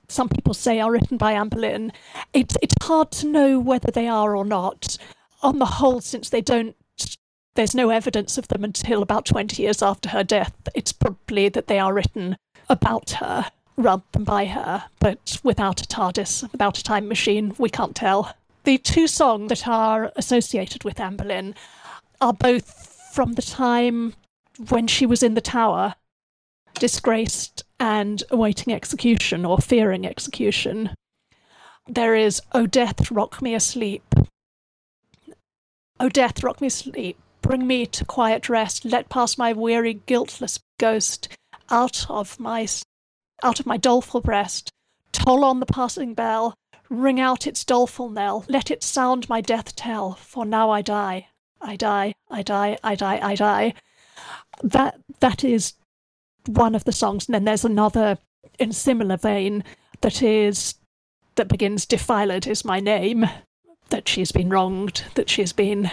some 0.08 0.28
people 0.28 0.54
say 0.54 0.80
are 0.80 0.90
written 0.90 1.16
by 1.16 1.32
Anne 1.32 1.48
Boleyn. 1.48 1.92
It's 2.32 2.56
it's 2.62 2.74
hard 2.82 3.10
to 3.12 3.28
know 3.28 3.60
whether 3.60 3.90
they 3.90 4.08
are 4.08 4.36
or 4.36 4.44
not. 4.44 4.98
On 5.42 5.58
the 5.58 5.66
whole, 5.66 6.00
since 6.00 6.30
they 6.30 6.40
don't 6.40 6.74
there's 7.54 7.74
no 7.74 7.90
evidence 7.90 8.36
of 8.36 8.48
them 8.48 8.64
until 8.64 9.02
about 9.02 9.24
20 9.24 9.62
years 9.62 9.82
after 9.82 10.08
her 10.10 10.24
death. 10.24 10.54
It's 10.74 10.92
probably 10.92 11.48
that 11.48 11.66
they 11.68 11.78
are 11.78 11.94
written 11.94 12.36
about 12.68 13.12
her 13.12 13.50
rather 13.76 14.02
than 14.12 14.24
by 14.24 14.46
her, 14.46 14.84
but 15.00 15.40
without 15.42 15.82
a 15.82 15.86
TARDIS, 15.86 16.50
without 16.52 16.78
a 16.78 16.82
time 16.82 17.08
machine, 17.08 17.54
we 17.58 17.68
can't 17.68 17.96
tell. 17.96 18.34
The 18.64 18.78
two 18.78 19.06
songs 19.06 19.48
that 19.48 19.68
are 19.68 20.12
associated 20.16 20.84
with 20.84 21.00
Anne 21.00 21.16
Boleyn 21.16 21.54
are 22.20 22.32
both 22.32 23.10
from 23.12 23.32
the 23.34 23.42
time 23.42 24.14
when 24.68 24.86
she 24.86 25.06
was 25.06 25.22
in 25.22 25.34
the 25.34 25.40
tower, 25.40 25.94
disgraced 26.74 27.64
and 27.78 28.22
awaiting 28.30 28.72
execution 28.72 29.44
or 29.44 29.58
fearing 29.58 30.06
execution. 30.06 30.90
There 31.86 32.14
is, 32.14 32.40
O 32.52 32.66
death, 32.66 33.10
rock 33.10 33.42
me 33.42 33.54
asleep. 33.54 34.14
O 36.00 36.08
death, 36.08 36.42
rock 36.42 36.60
me 36.60 36.68
asleep. 36.68 37.18
Bring 37.44 37.66
me 37.66 37.84
to 37.84 38.06
quiet 38.06 38.48
rest. 38.48 38.86
Let 38.86 39.10
pass 39.10 39.36
my 39.36 39.52
weary, 39.52 40.00
guiltless 40.06 40.58
ghost 40.78 41.28
out 41.68 42.08
of 42.08 42.40
my 42.40 42.66
out 43.42 43.60
of 43.60 43.66
my 43.66 43.76
doleful 43.76 44.22
breast. 44.22 44.72
Toll 45.12 45.44
on 45.44 45.60
the 45.60 45.66
passing 45.66 46.14
bell. 46.14 46.54
Ring 46.88 47.20
out 47.20 47.46
its 47.46 47.62
doleful 47.62 48.08
knell. 48.08 48.46
Let 48.48 48.70
it 48.70 48.82
sound 48.82 49.28
my 49.28 49.42
death 49.42 49.76
tell. 49.76 50.14
For 50.14 50.46
now 50.46 50.70
I 50.70 50.80
die. 50.80 51.28
I 51.60 51.76
die. 51.76 52.14
I 52.30 52.42
die. 52.42 52.78
I 52.82 52.94
die. 52.94 53.20
I 53.22 53.34
die. 53.34 53.74
That 54.62 54.98
that 55.20 55.44
is 55.44 55.74
one 56.46 56.74
of 56.74 56.84
the 56.84 56.92
songs, 56.92 57.28
and 57.28 57.34
then 57.34 57.44
there's 57.44 57.64
another 57.66 58.16
in 58.58 58.72
similar 58.72 59.18
vein 59.18 59.64
that 60.00 60.22
is 60.22 60.76
that 61.34 61.48
begins 61.48 61.84
defiled 61.84 62.46
is 62.46 62.64
my 62.64 62.80
name 62.80 63.28
that 63.90 64.08
she's 64.08 64.32
been 64.32 64.48
wronged 64.48 65.04
that 65.14 65.28
she's 65.28 65.52
been 65.52 65.90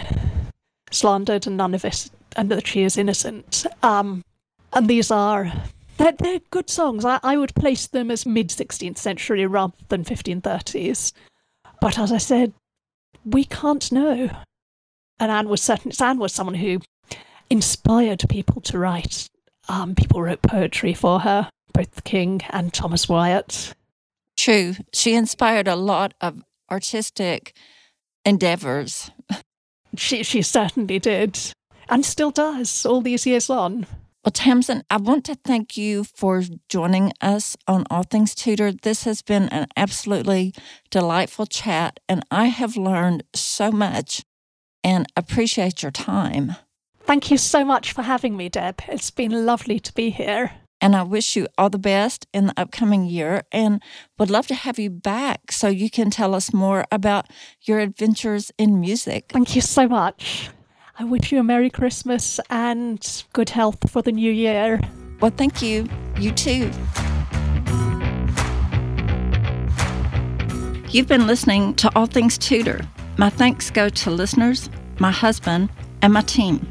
slandered 0.92 1.46
and 1.46 1.56
none 1.56 1.74
of 1.74 1.84
it 1.84 2.10
and 2.36 2.50
that 2.50 2.66
she 2.66 2.82
is 2.82 2.96
innocent 2.96 3.66
um 3.82 4.22
and 4.72 4.88
these 4.88 5.10
are 5.10 5.52
they're, 5.98 6.12
they're 6.12 6.40
good 6.50 6.70
songs 6.70 7.04
I, 7.04 7.18
I 7.22 7.36
would 7.36 7.54
place 7.54 7.86
them 7.86 8.10
as 8.10 8.26
mid 8.26 8.48
16th 8.48 8.98
century 8.98 9.46
rather 9.46 9.74
than 9.88 10.04
1530s 10.04 11.12
but 11.80 11.98
as 11.98 12.12
i 12.12 12.18
said 12.18 12.52
we 13.24 13.44
can't 13.44 13.90
know 13.92 14.30
and 15.18 15.30
anne 15.30 15.48
was 15.48 15.62
certain 15.62 15.92
anne 16.00 16.18
was 16.18 16.32
someone 16.32 16.56
who 16.56 16.80
inspired 17.50 18.24
people 18.28 18.60
to 18.62 18.78
write 18.78 19.28
um, 19.68 19.94
people 19.94 20.22
wrote 20.22 20.42
poetry 20.42 20.94
for 20.94 21.20
her, 21.20 21.48
both 21.72 21.92
the 21.92 22.02
king 22.02 22.40
and 22.50 22.72
Thomas 22.72 23.08
Wyatt. 23.08 23.74
True. 24.36 24.74
She 24.92 25.14
inspired 25.14 25.68
a 25.68 25.76
lot 25.76 26.14
of 26.20 26.42
artistic 26.70 27.54
endeavors. 28.24 29.10
She, 29.96 30.22
she 30.22 30.42
certainly 30.42 30.98
did, 30.98 31.38
and 31.88 32.04
still 32.04 32.30
does 32.30 32.86
all 32.86 33.00
these 33.00 33.26
years 33.26 33.50
on. 33.50 33.86
Well, 34.24 34.30
Tamsin, 34.32 34.84
I 34.88 34.98
want 34.98 35.24
to 35.24 35.34
thank 35.34 35.76
you 35.76 36.04
for 36.04 36.44
joining 36.68 37.12
us 37.20 37.56
on 37.66 37.84
All 37.90 38.04
Things 38.04 38.36
Tudor. 38.36 38.70
This 38.70 39.02
has 39.02 39.20
been 39.20 39.48
an 39.48 39.66
absolutely 39.76 40.54
delightful 40.90 41.46
chat, 41.46 41.98
and 42.08 42.24
I 42.30 42.46
have 42.46 42.76
learned 42.76 43.24
so 43.34 43.72
much 43.72 44.24
and 44.84 45.06
appreciate 45.16 45.82
your 45.82 45.90
time. 45.90 46.54
Thank 47.00 47.32
you 47.32 47.36
so 47.36 47.64
much 47.64 47.92
for 47.92 48.02
having 48.02 48.36
me, 48.36 48.48
Deb. 48.48 48.82
It's 48.86 49.10
been 49.10 49.44
lovely 49.44 49.80
to 49.80 49.92
be 49.92 50.10
here. 50.10 50.52
And 50.82 50.96
I 50.96 51.04
wish 51.04 51.36
you 51.36 51.46
all 51.56 51.70
the 51.70 51.78
best 51.78 52.26
in 52.34 52.46
the 52.46 52.54
upcoming 52.56 53.06
year 53.06 53.44
and 53.52 53.80
would 54.18 54.30
love 54.30 54.48
to 54.48 54.54
have 54.56 54.80
you 54.80 54.90
back 54.90 55.52
so 55.52 55.68
you 55.68 55.88
can 55.88 56.10
tell 56.10 56.34
us 56.34 56.52
more 56.52 56.84
about 56.90 57.26
your 57.62 57.78
adventures 57.78 58.50
in 58.58 58.80
music. 58.80 59.26
Thank 59.28 59.54
you 59.54 59.60
so 59.60 59.86
much. 59.86 60.50
I 60.98 61.04
wish 61.04 61.30
you 61.30 61.38
a 61.38 61.44
Merry 61.44 61.70
Christmas 61.70 62.40
and 62.50 63.24
good 63.32 63.50
health 63.50 63.88
for 63.88 64.02
the 64.02 64.10
new 64.10 64.32
year. 64.32 64.80
Well, 65.20 65.30
thank 65.30 65.62
you. 65.62 65.88
You 66.18 66.32
too. 66.32 66.68
You've 70.90 71.06
been 71.06 71.28
listening 71.28 71.74
to 71.76 71.90
All 71.96 72.06
Things 72.06 72.36
Tudor. 72.36 72.80
My 73.18 73.30
thanks 73.30 73.70
go 73.70 73.88
to 73.88 74.10
listeners, 74.10 74.68
my 74.98 75.12
husband, 75.12 75.70
and 76.02 76.12
my 76.12 76.22
team. 76.22 76.66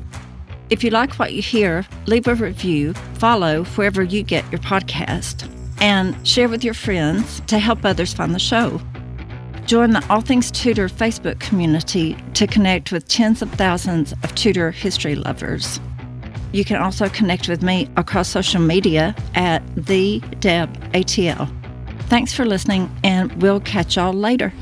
If 0.72 0.86
you 0.86 0.90
like 0.90 1.16
what 1.16 1.34
you 1.34 1.42
hear, 1.42 1.86
leave 2.06 2.30
a 2.30 2.34
review, 2.34 2.94
follow 3.16 3.66
wherever 3.76 4.02
you 4.02 4.24
get 4.24 4.50
your 4.54 4.60
podcast, 4.60 5.46
and 5.82 6.16
share 6.26 6.48
with 6.48 6.64
your 6.64 6.74
friends 6.74 7.42
to 7.48 7.60
help 7.60 7.84
others 7.84 8.14
find 8.14 8.34
the 8.34 8.40
show. 8.40 8.80
Join 9.66 9.92
the 9.92 10.06
All 10.10 10.22
Things 10.22 10.50
Tudor 10.50 10.88
Facebook 10.88 11.42
community 11.42 12.16
to 12.36 12.48
connect 12.48 12.94
with 12.94 13.06
tens 13.10 13.42
of 13.42 13.52
thousands 13.52 14.14
of 14.24 14.34
Tudor 14.34 14.72
history 14.72 15.14
lovers. 15.14 15.82
You 16.54 16.64
can 16.64 16.78
also 16.78 17.10
connect 17.10 17.50
with 17.50 17.62
me 17.62 17.90
across 17.98 18.30
social 18.30 18.62
media 18.62 19.14
at 19.36 19.62
the 19.76 20.20
Deb 20.40 20.74
ATL. 20.94 21.54
Thanks 22.04 22.32
for 22.32 22.46
listening, 22.46 22.90
and 23.04 23.30
we'll 23.42 23.60
catch 23.60 23.98
y'all 23.98 24.14
later. 24.14 24.54